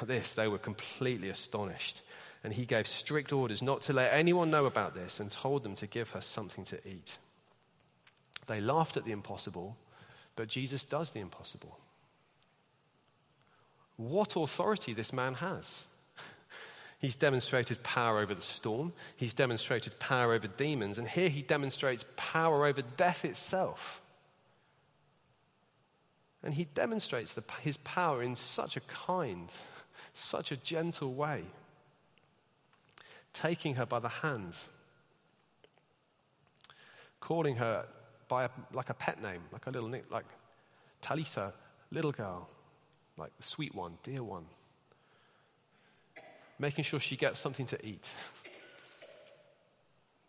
At 0.00 0.08
this, 0.08 0.32
they 0.32 0.48
were 0.48 0.58
completely 0.58 1.28
astonished. 1.28 2.02
And 2.42 2.52
he 2.52 2.66
gave 2.66 2.86
strict 2.86 3.32
orders 3.32 3.62
not 3.62 3.82
to 3.82 3.92
let 3.92 4.12
anyone 4.12 4.50
know 4.50 4.66
about 4.66 4.94
this 4.94 5.18
and 5.18 5.30
told 5.30 5.62
them 5.62 5.74
to 5.76 5.86
give 5.86 6.10
her 6.10 6.20
something 6.20 6.64
to 6.64 6.76
eat. 6.88 7.18
They 8.46 8.60
laughed 8.60 8.96
at 8.96 9.04
the 9.04 9.12
impossible, 9.12 9.76
but 10.36 10.48
Jesus 10.48 10.84
does 10.84 11.10
the 11.10 11.20
impossible. 11.20 11.78
What 13.96 14.36
authority 14.36 14.92
this 14.92 15.12
man 15.12 15.34
has! 15.34 15.84
He's 17.04 17.16
demonstrated 17.16 17.82
power 17.82 18.20
over 18.20 18.34
the 18.34 18.40
storm. 18.40 18.94
He's 19.14 19.34
demonstrated 19.34 19.98
power 19.98 20.32
over 20.32 20.46
demons. 20.46 20.96
And 20.96 21.06
here 21.06 21.28
he 21.28 21.42
demonstrates 21.42 22.06
power 22.16 22.64
over 22.64 22.80
death 22.80 23.26
itself. 23.26 24.00
And 26.42 26.54
he 26.54 26.64
demonstrates 26.64 27.34
the, 27.34 27.44
his 27.60 27.76
power 27.76 28.22
in 28.22 28.34
such 28.34 28.78
a 28.78 28.80
kind, 28.80 29.50
such 30.14 30.50
a 30.50 30.56
gentle 30.56 31.12
way, 31.12 31.44
taking 33.34 33.74
her 33.74 33.84
by 33.84 33.98
the 33.98 34.08
hand, 34.08 34.54
calling 37.20 37.56
her 37.56 37.84
by 38.28 38.44
a, 38.44 38.50
like 38.72 38.88
a 38.88 38.94
pet 38.94 39.22
name, 39.22 39.42
like 39.52 39.66
a 39.66 39.70
little 39.70 39.92
like 40.10 40.24
Talitha, 41.02 41.52
little 41.90 42.12
girl, 42.12 42.48
like 43.18 43.32
sweet 43.40 43.74
one, 43.74 43.98
dear 44.02 44.22
one, 44.22 44.46
making 46.64 46.82
sure 46.82 46.98
she 46.98 47.14
gets 47.14 47.38
something 47.38 47.66
to 47.66 47.86
eat. 47.86 48.08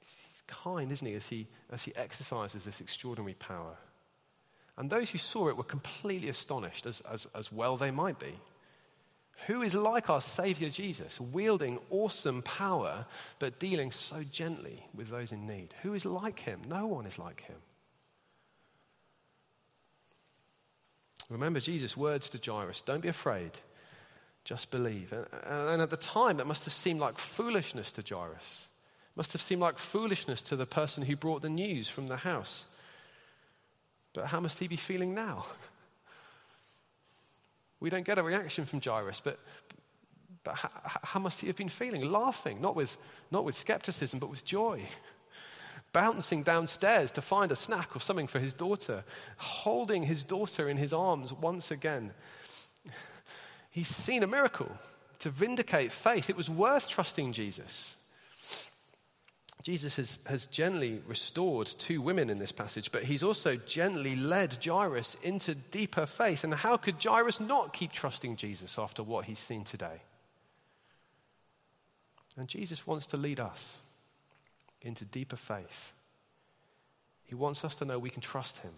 He's 0.02 0.44
kind, 0.48 0.92
isn't 0.92 1.08
he, 1.08 1.14
as 1.14 1.28
he, 1.28 1.48
as 1.72 1.84
he 1.84 1.96
exercises 1.96 2.66
this 2.66 2.82
extraordinary 2.82 3.36
power. 3.36 3.78
And 4.76 4.90
those 4.90 5.12
who 5.12 5.18
saw 5.18 5.48
it 5.48 5.56
were 5.56 5.64
completely 5.64 6.28
astonished, 6.28 6.86
as, 6.86 7.00
as, 7.10 7.26
as 7.34 7.54
well 7.54 7.78
they 7.78 7.90
might 7.90 8.20
be. 8.20 8.36
Who 9.48 9.62
is 9.62 9.76
like 9.76 10.10
our 10.10 10.20
Savior 10.20 10.70
Jesus, 10.70 11.22
wielding 11.22 11.80
awesome 11.90 12.42
power, 12.42 13.06
but 13.40 13.58
dealing 13.58 13.92
so 13.92 14.24
gently 14.24 14.86
with 14.94 15.08
those 15.08 15.32
in 15.32 15.48
need? 15.48 15.74
Who 15.84 15.94
is 15.94 16.04
like 16.04 16.40
him? 16.40 16.60
No 16.68 16.86
one 16.86 17.06
is 17.06 17.18
like 17.18 17.44
him. 17.44 17.58
Remember 21.30 21.62
Jesus' 21.62 21.96
words 21.96 22.28
to 22.30 22.52
Jairus 22.52 22.82
don't 22.82 23.02
be 23.02 23.08
afraid, 23.08 23.52
just 24.46 24.70
believe. 24.70 25.12
And 25.12 25.82
at 25.82 25.90
the 25.90 25.98
time, 25.98 26.40
it 26.40 26.48
must 26.48 26.64
have 26.66 26.74
seemed 26.74 27.00
like 27.00 27.18
foolishness 27.18 27.92
to 27.94 28.04
Jairus. 28.08 28.68
It 29.14 29.18
must 29.18 29.34
have 29.34 29.42
seemed 29.42 29.62
like 29.62 29.80
foolishness 29.80 30.42
to 30.44 30.56
the 30.56 30.68
person 30.68 31.04
who 31.04 31.16
brought 31.16 31.42
the 31.42 31.50
news 31.50 31.90
from 31.90 32.06
the 32.06 32.18
house. 32.18 32.66
But 34.14 34.28
how 34.28 34.40
must 34.40 34.60
he 34.60 34.68
be 34.68 34.78
feeling 34.78 35.14
now? 35.14 35.46
We 37.82 37.90
don't 37.90 38.06
get 38.06 38.18
a 38.18 38.24
reaction 38.24 38.66
from 38.66 38.82
Jairus, 38.82 39.20
but, 39.20 39.38
but 40.44 40.56
how, 40.56 40.70
how 41.04 41.20
must 41.20 41.42
he 41.42 41.48
have 41.48 41.58
been 41.58 41.70
feeling? 41.70 42.10
Laughing, 42.10 42.60
not 42.62 42.76
with, 42.76 42.98
not 43.32 43.44
with 43.44 43.54
skepticism, 43.54 44.18
but 44.18 44.30
with 44.30 44.46
joy. 44.46 44.82
Bouncing 45.92 46.42
downstairs 46.42 47.12
to 47.12 47.22
find 47.22 47.52
a 47.52 47.56
snack 47.56 47.96
or 47.96 48.00
something 48.00 48.28
for 48.28 48.40
his 48.40 48.54
daughter, 48.54 49.04
holding 49.38 50.04
his 50.04 50.24
daughter 50.24 50.68
in 50.70 50.78
his 50.78 50.94
arms 50.94 51.34
once 51.34 51.70
again. 51.70 52.14
He's 53.76 53.94
seen 53.94 54.24
a 54.24 54.28
miracle 54.28 54.72
to 55.20 55.30
vindicate 55.30 55.92
faith. 55.92 56.30
It 56.30 56.38
was 56.38 56.50
worth 56.50 56.88
trusting 56.88 57.34
Jesus. 57.34 57.98
Jesus 59.64 59.98
has, 59.98 60.18
has 60.28 60.46
gently 60.46 61.02
restored 61.06 61.68
two 61.68 62.02
women 62.02 62.30
in 62.30 62.38
this 62.38 62.54
passage, 62.54 62.90
but 62.94 63.04
he's 63.04 63.22
also 63.22 63.58
gently 63.58 64.16
led 64.16 64.64
Jairus 64.64 65.18
into 65.24 65.56
deeper 65.56 66.06
faith. 66.06 66.46
And 66.46 66.54
how 66.54 66.78
could 66.78 67.04
Jairus 67.04 67.42
not 67.42 67.74
keep 67.74 67.92
trusting 67.92 68.38
Jesus 68.38 68.80
after 68.80 69.04
what 69.04 69.26
he's 69.26 69.40
seen 69.40 69.66
today? 69.66 70.04
And 72.38 72.48
Jesus 72.48 72.88
wants 72.88 73.08
to 73.08 73.18
lead 73.18 73.42
us 73.42 73.80
into 74.82 75.04
deeper 75.04 75.36
faith. 75.36 75.92
He 77.26 77.36
wants 77.36 77.66
us 77.66 77.76
to 77.76 77.84
know 77.84 78.00
we 78.00 78.10
can 78.10 78.22
trust 78.22 78.60
him, 78.60 78.72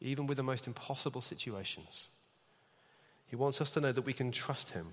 even 0.00 0.26
with 0.26 0.36
the 0.36 0.42
most 0.42 0.66
impossible 0.66 1.20
situations. 1.20 2.08
He 3.26 3.36
wants 3.36 3.60
us 3.60 3.70
to 3.72 3.80
know 3.80 3.92
that 3.92 4.02
we 4.02 4.12
can 4.12 4.30
trust 4.30 4.70
him, 4.70 4.92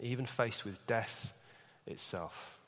even 0.00 0.26
faced 0.26 0.64
with 0.64 0.84
death 0.86 1.34
itself. 1.86 2.58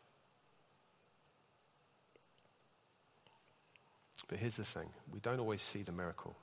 But 4.28 4.38
here's 4.38 4.56
the 4.56 4.64
thing 4.64 4.88
we 5.12 5.20
don't 5.20 5.40
always 5.40 5.62
see 5.62 5.82
the 5.82 5.92
miracle. 5.92 6.36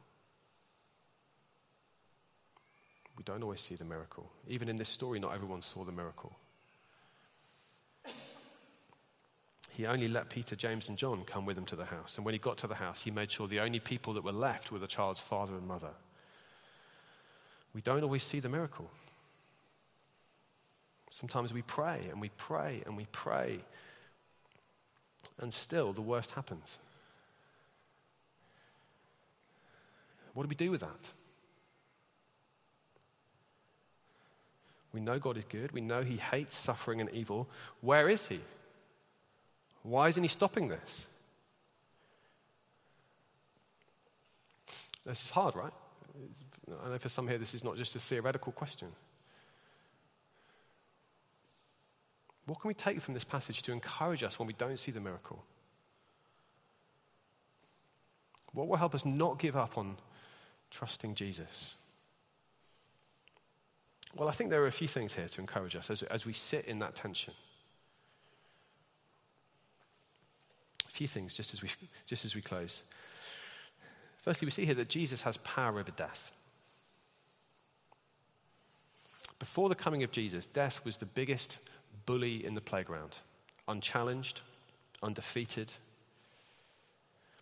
We 3.18 3.24
don't 3.24 3.44
always 3.44 3.62
see 3.62 3.76
the 3.76 3.86
miracle. 3.86 4.32
Even 4.48 4.70
in 4.70 4.78
this 4.78 4.90
story, 4.90 5.20
not 5.20 5.34
everyone 5.34 5.62
saw 5.62 5.84
the 5.84 5.92
miracle. 5.92 6.36
He 9.70 9.86
only 9.86 10.08
let 10.08 10.30
Peter, 10.30 10.56
James, 10.56 10.90
and 10.90 10.98
John 10.98 11.24
come 11.24 11.46
with 11.46 11.58
him 11.58 11.66
to 11.66 11.76
the 11.76 11.86
house. 11.86 12.18
And 12.18 12.26
when 12.26 12.34
he 12.34 12.40
got 12.40 12.58
to 12.60 12.68
the 12.68 12.76
house, 12.76 13.04
he 13.04 13.12
made 13.12 13.32
sure 13.32 13.48
the 13.48 13.60
only 13.60 13.80
people 13.80 14.14
that 14.14 14.24
were 14.24 14.32
left 14.32 14.72
were 14.72 14.80
the 14.80 14.88
child's 14.88 15.20
father 15.20 15.56
and 15.56 15.68
mother. 15.68 15.92
We 17.74 17.82
don't 17.82 18.04
always 18.04 18.24
see 18.24 18.40
the 18.40 18.50
miracle. 18.50 18.90
Sometimes 21.10 21.54
we 21.54 21.62
pray 21.62 22.08
and 22.10 22.22
we 22.22 22.30
pray 22.38 22.84
and 22.86 22.96
we 22.98 23.06
pray, 23.12 23.60
and 25.40 25.54
still 25.54 25.94
the 25.94 26.02
worst 26.02 26.32
happens. 26.32 26.80
What 30.34 30.44
do 30.44 30.50
we 30.50 30.56
do 30.56 30.72
with 30.72 30.82
that? 30.82 31.10
We 34.94 35.00
know 35.00 35.20
God 35.20 35.38
is 35.38 35.46
good. 35.46 35.72
We 35.72 35.82
know 35.82 36.02
He 36.02 36.18
hates 36.18 36.58
suffering 36.58 37.00
and 37.02 37.10
evil. 37.12 37.48
Where 37.82 38.10
is 38.10 38.28
He? 38.28 38.42
Why 39.84 40.10
isn't 40.10 40.24
He 40.24 40.30
stopping 40.30 40.68
this? 40.68 41.06
This 45.06 45.24
is 45.24 45.30
hard, 45.32 45.56
right? 45.56 45.74
I 46.84 46.90
know 46.90 46.98
for 46.98 47.10
some 47.10 47.28
here 47.28 47.38
this 47.38 47.54
is 47.54 47.64
not 47.64 47.78
just 47.78 47.96
a 47.96 48.00
theoretical 48.00 48.52
question. 48.52 48.90
What 52.46 52.60
can 52.60 52.68
we 52.68 52.74
take 52.74 53.02
from 53.02 53.14
this 53.14 53.24
passage 53.24 53.62
to 53.64 53.72
encourage 53.72 54.24
us 54.24 54.40
when 54.40 54.48
we 54.48 54.54
don't 54.54 54.80
see 54.80 54.92
the 54.92 55.00
miracle? 55.00 55.44
What 58.54 58.68
will 58.68 58.78
help 58.78 58.94
us 58.96 59.06
not 59.06 59.40
give 59.40 59.56
up 59.56 59.78
on 59.78 59.98
trusting 60.70 61.16
Jesus? 61.16 61.76
Well, 64.16 64.28
I 64.28 64.34
think 64.34 64.50
there 64.50 64.62
are 64.62 64.68
a 64.68 64.72
few 64.72 64.88
things 64.88 65.14
here 65.14 65.30
to 65.30 65.42
encourage 65.42 65.76
us 65.76 65.90
as, 65.90 66.04
as 66.04 66.26
we 66.26 66.34
sit 66.34 66.66
in 66.66 66.80
that 66.80 66.96
tension. 66.96 67.34
A 70.88 70.92
few 70.92 71.08
things 71.08 71.34
just 71.34 71.54
as 71.54 71.62
we, 71.62 71.70
just 72.06 72.26
as 72.26 72.36
we 72.36 72.42
close. 72.42 72.84
Firstly, 74.18 74.46
we 74.46 74.52
see 74.52 74.66
here 74.66 74.76
that 74.76 74.90
Jesus 74.90 75.22
has 75.24 75.38
power 75.38 75.80
over 75.80 75.92
death. 75.92 76.32
Before 79.42 79.70
the 79.70 79.76
coming 79.76 80.04
of 80.04 80.12
Jesus, 80.12 80.46
death 80.46 80.86
was 80.86 80.98
the 80.98 81.08
biggest 81.08 81.58
bully 82.06 82.46
in 82.46 82.54
the 82.54 82.62
playground, 82.62 83.16
unchallenged, 83.68 84.42
undefeated. 85.02 85.72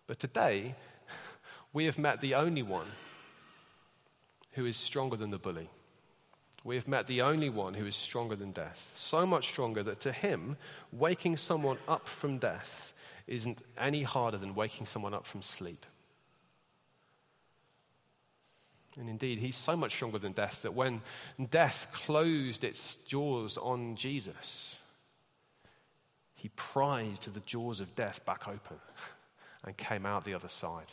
But 0.06 0.18
today, 0.18 0.76
we 1.74 1.84
have 1.84 1.98
met 1.98 2.22
the 2.22 2.36
only 2.36 2.62
one 2.62 2.86
who 4.52 4.64
is 4.64 4.78
stronger 4.78 5.14
than 5.14 5.30
the 5.30 5.36
bully. 5.36 5.68
We 6.64 6.74
have 6.76 6.88
met 6.88 7.06
the 7.06 7.20
only 7.20 7.50
one 7.50 7.74
who 7.74 7.84
is 7.84 7.96
stronger 7.96 8.34
than 8.34 8.52
death. 8.52 8.92
So 8.94 9.26
much 9.26 9.48
stronger 9.48 9.82
that 9.82 10.00
to 10.00 10.10
him, 10.10 10.56
waking 10.92 11.36
someone 11.36 11.76
up 11.86 12.08
from 12.08 12.38
death 12.38 12.94
isn't 13.26 13.60
any 13.76 14.04
harder 14.04 14.38
than 14.38 14.54
waking 14.54 14.86
someone 14.86 15.12
up 15.12 15.26
from 15.26 15.42
sleep. 15.42 15.84
And 19.00 19.08
indeed, 19.08 19.38
he's 19.38 19.56
so 19.56 19.76
much 19.76 19.92
stronger 19.92 20.18
than 20.18 20.32
death 20.32 20.60
that 20.60 20.74
when 20.74 21.00
death 21.48 21.86
closed 21.90 22.62
its 22.62 22.96
jaws 23.06 23.56
on 23.56 23.96
Jesus, 23.96 24.78
he 26.34 26.50
prized 26.50 27.32
the 27.32 27.40
jaws 27.40 27.80
of 27.80 27.94
death 27.94 28.24
back 28.26 28.46
open 28.46 28.76
and 29.64 29.74
came 29.78 30.04
out 30.04 30.24
the 30.26 30.34
other 30.34 30.50
side. 30.50 30.92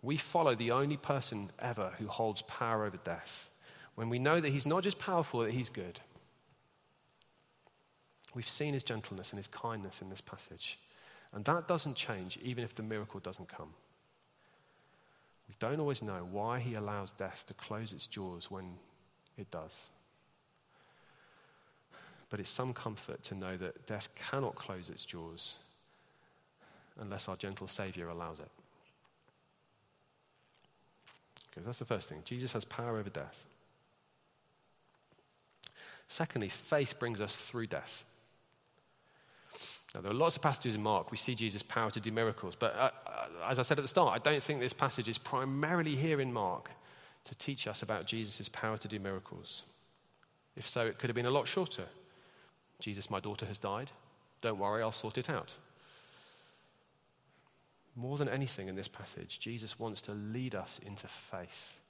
We 0.00 0.16
follow 0.16 0.54
the 0.54 0.70
only 0.70 0.96
person 0.96 1.50
ever 1.58 1.92
who 1.98 2.06
holds 2.06 2.42
power 2.42 2.84
over 2.84 2.96
death. 2.98 3.50
When 3.96 4.08
we 4.08 4.20
know 4.20 4.38
that 4.38 4.50
he's 4.50 4.66
not 4.66 4.84
just 4.84 5.00
powerful, 5.00 5.40
that 5.40 5.50
he's 5.50 5.68
good. 5.68 5.98
We've 8.32 8.48
seen 8.48 8.74
his 8.74 8.84
gentleness 8.84 9.30
and 9.30 9.38
his 9.38 9.48
kindness 9.48 10.00
in 10.00 10.08
this 10.08 10.20
passage. 10.20 10.78
And 11.32 11.44
that 11.46 11.66
doesn't 11.66 11.96
change 11.96 12.38
even 12.42 12.62
if 12.62 12.76
the 12.76 12.84
miracle 12.84 13.18
doesn't 13.18 13.48
come. 13.48 13.74
We 15.50 15.56
don't 15.58 15.80
always 15.80 16.00
know 16.00 16.28
why 16.30 16.60
he 16.60 16.74
allows 16.74 17.10
death 17.10 17.44
to 17.48 17.54
close 17.54 17.92
its 17.92 18.06
jaws 18.06 18.52
when 18.52 18.74
it 19.36 19.50
does. 19.50 19.90
But 22.28 22.38
it's 22.38 22.48
some 22.48 22.72
comfort 22.72 23.24
to 23.24 23.34
know 23.34 23.56
that 23.56 23.84
death 23.84 24.10
cannot 24.14 24.54
close 24.54 24.88
its 24.90 25.04
jaws 25.04 25.56
unless 27.00 27.28
our 27.28 27.34
gentle 27.34 27.66
Savior 27.66 28.08
allows 28.08 28.38
it. 28.38 28.48
Okay, 31.50 31.66
that's 31.66 31.80
the 31.80 31.84
first 31.84 32.08
thing. 32.08 32.22
Jesus 32.24 32.52
has 32.52 32.64
power 32.64 32.96
over 32.96 33.10
death. 33.10 33.44
Secondly, 36.06 36.48
faith 36.48 36.96
brings 37.00 37.20
us 37.20 37.36
through 37.36 37.66
death. 37.66 38.04
Now, 39.96 40.00
there 40.00 40.12
are 40.12 40.14
lots 40.14 40.36
of 40.36 40.42
passages 40.42 40.76
in 40.76 40.82
Mark. 40.84 41.10
We 41.10 41.16
see 41.16 41.34
Jesus' 41.34 41.64
power 41.64 41.90
to 41.90 41.98
do 41.98 42.12
miracles. 42.12 42.54
But 42.54 42.76
uh, 42.76 42.90
as 43.48 43.58
I 43.58 43.62
said 43.62 43.78
at 43.78 43.82
the 43.82 43.88
start, 43.88 44.14
I 44.14 44.18
don't 44.18 44.42
think 44.42 44.60
this 44.60 44.72
passage 44.72 45.08
is 45.08 45.18
primarily 45.18 45.96
here 45.96 46.20
in 46.20 46.32
Mark 46.32 46.70
to 47.24 47.34
teach 47.34 47.66
us 47.66 47.82
about 47.82 48.06
Jesus' 48.06 48.48
power 48.48 48.76
to 48.78 48.88
do 48.88 48.98
miracles. 48.98 49.64
If 50.56 50.66
so, 50.66 50.86
it 50.86 50.98
could 50.98 51.10
have 51.10 51.14
been 51.14 51.26
a 51.26 51.30
lot 51.30 51.46
shorter. 51.46 51.86
Jesus, 52.78 53.10
my 53.10 53.20
daughter 53.20 53.46
has 53.46 53.58
died. 53.58 53.90
Don't 54.40 54.58
worry, 54.58 54.82
I'll 54.82 54.92
sort 54.92 55.18
it 55.18 55.28
out. 55.28 55.54
More 57.96 58.16
than 58.16 58.28
anything 58.28 58.68
in 58.68 58.76
this 58.76 58.88
passage, 58.88 59.38
Jesus 59.38 59.78
wants 59.78 60.00
to 60.02 60.12
lead 60.12 60.54
us 60.54 60.80
into 60.84 61.06
faith. 61.06 61.80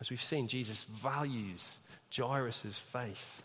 As 0.00 0.10
we've 0.10 0.22
seen, 0.22 0.48
Jesus 0.48 0.84
values 0.84 1.78
Jairus' 2.16 2.78
faith. 2.78 3.42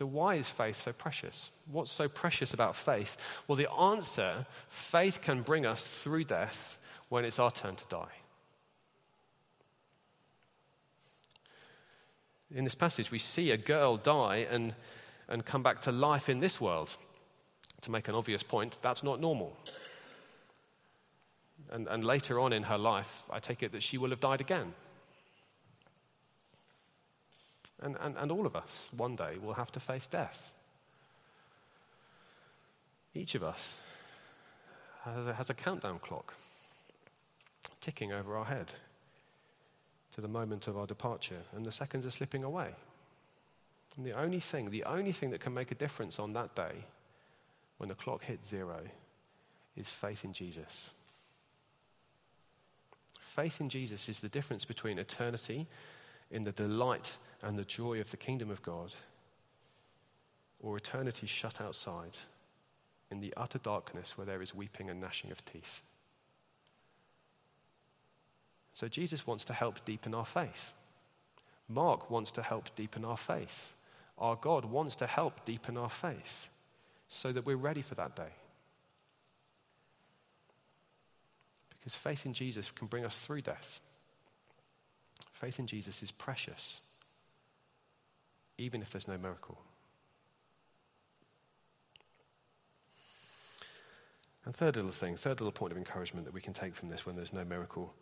So, 0.00 0.06
why 0.06 0.36
is 0.36 0.48
faith 0.48 0.80
so 0.80 0.94
precious? 0.94 1.50
What's 1.70 1.92
so 1.92 2.08
precious 2.08 2.54
about 2.54 2.74
faith? 2.74 3.18
Well, 3.46 3.56
the 3.56 3.70
answer 3.70 4.46
faith 4.70 5.20
can 5.20 5.42
bring 5.42 5.66
us 5.66 5.86
through 5.86 6.24
death 6.24 6.78
when 7.10 7.26
it's 7.26 7.38
our 7.38 7.50
turn 7.50 7.76
to 7.76 7.84
die. 7.88 8.08
In 12.50 12.64
this 12.64 12.74
passage, 12.74 13.10
we 13.10 13.18
see 13.18 13.50
a 13.50 13.58
girl 13.58 13.98
die 13.98 14.46
and, 14.50 14.74
and 15.28 15.44
come 15.44 15.62
back 15.62 15.82
to 15.82 15.92
life 15.92 16.30
in 16.30 16.38
this 16.38 16.58
world. 16.62 16.96
To 17.82 17.90
make 17.90 18.08
an 18.08 18.14
obvious 18.14 18.42
point, 18.42 18.78
that's 18.80 19.02
not 19.02 19.20
normal. 19.20 19.54
And, 21.70 21.86
and 21.88 22.02
later 22.02 22.40
on 22.40 22.54
in 22.54 22.62
her 22.62 22.78
life, 22.78 23.24
I 23.30 23.38
take 23.38 23.62
it 23.62 23.72
that 23.72 23.82
she 23.82 23.98
will 23.98 24.08
have 24.08 24.20
died 24.20 24.40
again. 24.40 24.72
And, 27.80 27.96
and, 28.00 28.16
and 28.16 28.30
all 28.30 28.46
of 28.46 28.54
us, 28.54 28.90
one 28.96 29.16
day, 29.16 29.38
will 29.42 29.54
have 29.54 29.72
to 29.72 29.80
face 29.80 30.06
death. 30.06 30.52
Each 33.14 33.34
of 33.34 33.42
us 33.42 33.78
has 35.04 35.26
a, 35.26 35.34
has 35.34 35.50
a 35.50 35.54
countdown 35.54 35.98
clock 35.98 36.34
ticking 37.80 38.12
over 38.12 38.36
our 38.36 38.44
head 38.44 38.72
to 40.12 40.20
the 40.20 40.28
moment 40.28 40.68
of 40.68 40.76
our 40.76 40.86
departure, 40.86 41.42
and 41.56 41.64
the 41.64 41.72
seconds 41.72 42.04
are 42.04 42.10
slipping 42.10 42.44
away. 42.44 42.74
And 43.96 44.04
the 44.04 44.12
only 44.12 44.40
thing, 44.40 44.70
the 44.70 44.84
only 44.84 45.12
thing 45.12 45.30
that 45.30 45.40
can 45.40 45.54
make 45.54 45.70
a 45.70 45.74
difference 45.74 46.18
on 46.18 46.32
that 46.34 46.54
day, 46.54 46.84
when 47.78 47.88
the 47.88 47.94
clock 47.94 48.24
hits 48.24 48.48
zero, 48.48 48.80
is 49.76 49.90
faith 49.90 50.24
in 50.24 50.32
Jesus. 50.32 50.90
Faith 53.18 53.60
in 53.60 53.68
Jesus 53.68 54.08
is 54.08 54.20
the 54.20 54.28
difference 54.28 54.64
between 54.64 54.98
eternity 54.98 55.66
in 56.30 56.42
the 56.42 56.52
delight 56.52 57.16
and 57.42 57.58
the 57.58 57.64
joy 57.64 58.00
of 58.00 58.10
the 58.10 58.16
kingdom 58.16 58.50
of 58.50 58.62
God, 58.62 58.94
or 60.60 60.76
eternity 60.76 61.26
shut 61.26 61.60
outside 61.60 62.18
in 63.10 63.20
the 63.20 63.34
utter 63.36 63.58
darkness 63.58 64.16
where 64.16 64.26
there 64.26 64.42
is 64.42 64.54
weeping 64.54 64.90
and 64.90 65.00
gnashing 65.00 65.30
of 65.30 65.44
teeth. 65.44 65.82
So 68.72 68.88
Jesus 68.88 69.26
wants 69.26 69.44
to 69.46 69.52
help 69.52 69.84
deepen 69.84 70.14
our 70.14 70.24
faith. 70.24 70.72
Mark 71.68 72.10
wants 72.10 72.30
to 72.32 72.42
help 72.42 72.74
deepen 72.76 73.04
our 73.04 73.16
faith. 73.16 73.74
Our 74.18 74.36
God 74.36 74.64
wants 74.64 74.96
to 74.96 75.06
help 75.06 75.44
deepen 75.44 75.76
our 75.76 75.90
faith 75.90 76.48
so 77.08 77.32
that 77.32 77.46
we're 77.46 77.56
ready 77.56 77.82
for 77.82 77.94
that 77.96 78.14
day. 78.14 78.32
Because 81.70 81.96
faith 81.96 82.26
in 82.26 82.34
Jesus 82.34 82.70
can 82.70 82.86
bring 82.86 83.04
us 83.04 83.18
through 83.18 83.40
death. 83.40 83.80
Faith 85.32 85.58
in 85.58 85.66
Jesus 85.66 86.02
is 86.02 86.10
precious, 86.10 86.82
even 88.60 88.82
if 88.82 88.90
there's 88.90 89.08
no 89.08 89.18
miracle. 89.18 89.58
And 94.44 94.54
third 94.54 94.76
little 94.76 94.90
thing, 94.90 95.16
third 95.16 95.40
little 95.40 95.52
point 95.52 95.72
of 95.72 95.78
encouragement 95.78 96.26
that 96.26 96.34
we 96.34 96.40
can 96.40 96.54
take 96.54 96.74
from 96.74 96.88
this 96.88 97.04
when 97.04 97.16
there's 97.16 97.32
no 97.32 97.44
miracle 97.44 97.94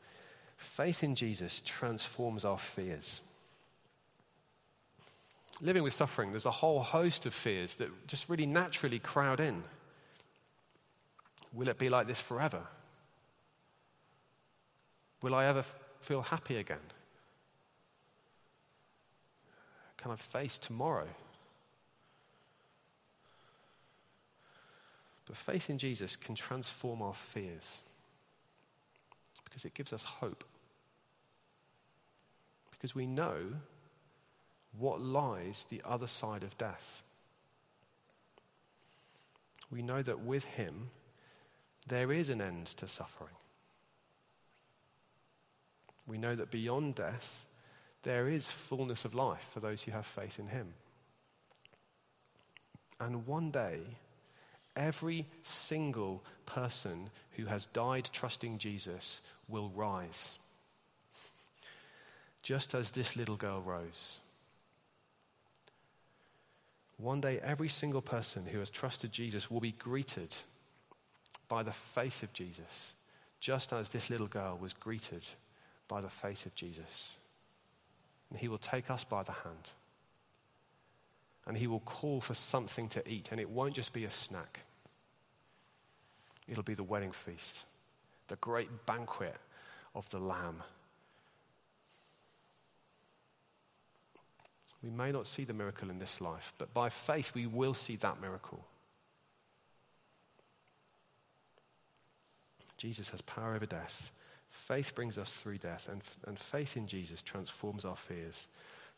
faith 0.58 1.04
in 1.04 1.14
Jesus 1.14 1.62
transforms 1.64 2.44
our 2.44 2.58
fears. 2.58 3.22
Living 5.60 5.82
with 5.82 5.92
suffering, 5.92 6.30
there's 6.30 6.46
a 6.46 6.50
whole 6.50 6.80
host 6.80 7.26
of 7.26 7.34
fears 7.34 7.76
that 7.76 8.06
just 8.06 8.28
really 8.28 8.46
naturally 8.46 8.98
crowd 8.98 9.40
in. 9.40 9.62
Will 11.52 11.68
it 11.68 11.78
be 11.78 11.88
like 11.88 12.06
this 12.06 12.20
forever? 12.20 12.66
Will 15.22 15.34
I 15.34 15.46
ever 15.46 15.64
feel 16.02 16.22
happy 16.22 16.56
again? 16.56 16.78
Can 20.08 20.14
I 20.14 20.16
face 20.16 20.56
tomorrow? 20.56 21.06
But 25.26 25.36
faith 25.36 25.68
in 25.68 25.76
Jesus 25.76 26.16
can 26.16 26.34
transform 26.34 27.02
our 27.02 27.12
fears 27.12 27.82
because 29.44 29.66
it 29.66 29.74
gives 29.74 29.92
us 29.92 30.04
hope. 30.04 30.44
Because 32.70 32.94
we 32.94 33.06
know 33.06 33.36
what 34.78 35.02
lies 35.02 35.66
the 35.68 35.82
other 35.84 36.06
side 36.06 36.42
of 36.42 36.56
death. 36.56 37.02
We 39.70 39.82
know 39.82 40.00
that 40.00 40.20
with 40.20 40.46
Him, 40.46 40.88
there 41.86 42.10
is 42.10 42.30
an 42.30 42.40
end 42.40 42.68
to 42.78 42.88
suffering. 42.88 43.36
We 46.06 46.16
know 46.16 46.34
that 46.34 46.50
beyond 46.50 46.94
death, 46.94 47.44
there 48.08 48.26
is 48.26 48.50
fullness 48.50 49.04
of 49.04 49.14
life 49.14 49.46
for 49.52 49.60
those 49.60 49.82
who 49.82 49.92
have 49.92 50.06
faith 50.06 50.38
in 50.38 50.46
Him. 50.46 50.68
And 52.98 53.26
one 53.26 53.50
day, 53.50 53.80
every 54.74 55.26
single 55.42 56.24
person 56.46 57.10
who 57.32 57.44
has 57.44 57.66
died 57.66 58.08
trusting 58.10 58.56
Jesus 58.56 59.20
will 59.46 59.68
rise. 59.76 60.38
Just 62.42 62.74
as 62.74 62.92
this 62.92 63.14
little 63.14 63.36
girl 63.36 63.60
rose. 63.60 64.20
One 66.96 67.20
day, 67.20 67.38
every 67.42 67.68
single 67.68 68.00
person 68.00 68.46
who 68.46 68.58
has 68.58 68.70
trusted 68.70 69.12
Jesus 69.12 69.50
will 69.50 69.60
be 69.60 69.72
greeted 69.72 70.34
by 71.46 71.62
the 71.62 71.72
face 71.72 72.22
of 72.22 72.32
Jesus, 72.32 72.94
just 73.38 73.70
as 73.70 73.90
this 73.90 74.08
little 74.08 74.28
girl 74.28 74.56
was 74.58 74.72
greeted 74.72 75.26
by 75.88 76.00
the 76.00 76.08
face 76.08 76.46
of 76.46 76.54
Jesus. 76.54 77.18
And 78.30 78.38
he 78.38 78.48
will 78.48 78.58
take 78.58 78.90
us 78.90 79.04
by 79.04 79.22
the 79.22 79.32
hand. 79.32 79.72
And 81.46 81.56
he 81.56 81.66
will 81.66 81.80
call 81.80 82.20
for 82.20 82.34
something 82.34 82.88
to 82.90 83.08
eat. 83.08 83.30
And 83.32 83.40
it 83.40 83.48
won't 83.48 83.74
just 83.74 83.92
be 83.92 84.04
a 84.04 84.10
snack, 84.10 84.60
it'll 86.46 86.62
be 86.62 86.74
the 86.74 86.82
wedding 86.82 87.12
feast, 87.12 87.66
the 88.28 88.36
great 88.36 88.86
banquet 88.86 89.36
of 89.94 90.08
the 90.10 90.18
Lamb. 90.18 90.62
We 94.82 94.90
may 94.90 95.10
not 95.10 95.26
see 95.26 95.44
the 95.44 95.52
miracle 95.52 95.90
in 95.90 95.98
this 95.98 96.20
life, 96.20 96.52
but 96.56 96.72
by 96.72 96.88
faith 96.88 97.32
we 97.34 97.46
will 97.46 97.74
see 97.74 97.96
that 97.96 98.20
miracle. 98.20 98.64
Jesus 102.76 103.10
has 103.10 103.20
power 103.22 103.54
over 103.54 103.66
death. 103.66 104.12
Faith 104.50 104.94
brings 104.94 105.18
us 105.18 105.34
through 105.34 105.58
death, 105.58 105.88
and, 105.90 106.02
and 106.26 106.38
faith 106.38 106.76
in 106.76 106.86
Jesus 106.86 107.22
transforms 107.22 107.84
our 107.84 107.96
fears. 107.96 108.48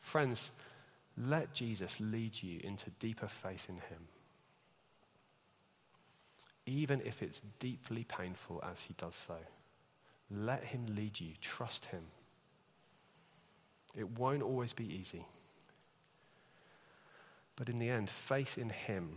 Friends, 0.01 0.51
let 1.17 1.53
Jesus 1.53 1.99
lead 2.01 2.43
you 2.43 2.61
into 2.63 2.91
deeper 2.91 3.29
faith 3.29 3.67
in 3.69 3.77
Him. 3.77 4.09
Even 6.67 7.01
if 7.05 7.23
it's 7.23 7.43
deeply 7.59 8.05
painful 8.05 8.63
as 8.69 8.83
He 8.83 8.95
does 8.97 9.17
so, 9.17 9.37
let 10.31 10.65
Him 10.65 10.87
lead 10.95 11.19
you. 11.21 11.33
Trust 11.41 11.87
Him. 11.87 12.05
It 13.97 14.19
won't 14.19 14.43
always 14.43 14.73
be 14.73 14.85
easy. 14.85 15.27
But 17.57 17.69
in 17.69 17.77
the 17.77 17.91
end, 17.91 18.09
faith 18.09 18.57
in 18.57 18.71
Him 18.71 19.17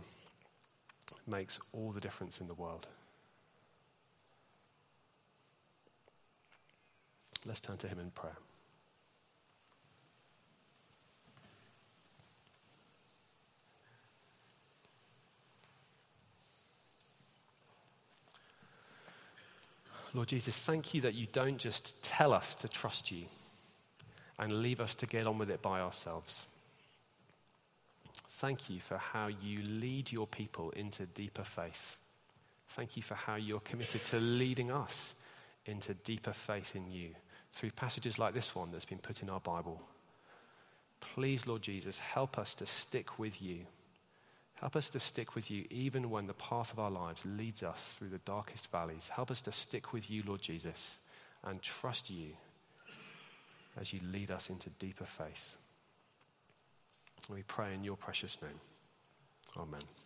makes 1.26 1.60
all 1.72 1.92
the 1.92 2.00
difference 2.00 2.40
in 2.40 2.48
the 2.48 2.54
world. 2.54 2.88
Let's 7.46 7.60
turn 7.60 7.76
to 7.78 7.88
him 7.88 7.98
in 7.98 8.10
prayer. 8.10 8.36
Lord 20.14 20.28
Jesus, 20.28 20.54
thank 20.56 20.94
you 20.94 21.00
that 21.00 21.14
you 21.14 21.26
don't 21.32 21.58
just 21.58 22.00
tell 22.02 22.32
us 22.32 22.54
to 22.56 22.68
trust 22.68 23.10
you 23.10 23.24
and 24.38 24.62
leave 24.62 24.80
us 24.80 24.94
to 24.96 25.06
get 25.06 25.26
on 25.26 25.38
with 25.38 25.50
it 25.50 25.60
by 25.60 25.80
ourselves. 25.80 26.46
Thank 28.28 28.70
you 28.70 28.78
for 28.78 28.96
how 28.96 29.26
you 29.26 29.62
lead 29.62 30.12
your 30.12 30.28
people 30.28 30.70
into 30.70 31.06
deeper 31.06 31.42
faith. 31.42 31.98
Thank 32.68 32.96
you 32.96 33.02
for 33.02 33.14
how 33.16 33.34
you're 33.34 33.60
committed 33.60 34.04
to 34.06 34.18
leading 34.20 34.70
us 34.70 35.14
into 35.66 35.94
deeper 35.94 36.32
faith 36.32 36.76
in 36.76 36.90
you 36.90 37.10
through 37.54 37.70
passages 37.70 38.18
like 38.18 38.34
this 38.34 38.54
one 38.54 38.72
that's 38.72 38.84
been 38.84 38.98
put 38.98 39.22
in 39.22 39.30
our 39.30 39.38
Bible. 39.38 39.80
Please, 41.00 41.46
Lord 41.46 41.62
Jesus, 41.62 42.00
help 42.00 42.36
us 42.36 42.52
to 42.54 42.66
stick 42.66 43.16
with 43.16 43.40
you. 43.40 43.60
Help 44.56 44.74
us 44.74 44.88
to 44.88 44.98
stick 44.98 45.36
with 45.36 45.52
you 45.52 45.64
even 45.70 46.10
when 46.10 46.26
the 46.26 46.34
path 46.34 46.72
of 46.72 46.80
our 46.80 46.90
lives 46.90 47.22
leads 47.24 47.62
us 47.62 47.94
through 47.96 48.08
the 48.08 48.18
darkest 48.18 48.70
valleys. 48.72 49.08
Help 49.14 49.30
us 49.30 49.40
to 49.42 49.52
stick 49.52 49.92
with 49.92 50.10
you, 50.10 50.24
Lord 50.26 50.42
Jesus, 50.42 50.98
and 51.44 51.62
trust 51.62 52.10
you 52.10 52.30
as 53.80 53.92
you 53.92 54.00
lead 54.12 54.32
us 54.32 54.50
into 54.50 54.70
deeper 54.70 55.04
faith. 55.04 55.56
We 57.30 57.42
pray 57.42 57.72
in 57.72 57.84
your 57.84 57.96
precious 57.96 58.36
name. 58.42 58.58
Amen. 59.56 60.03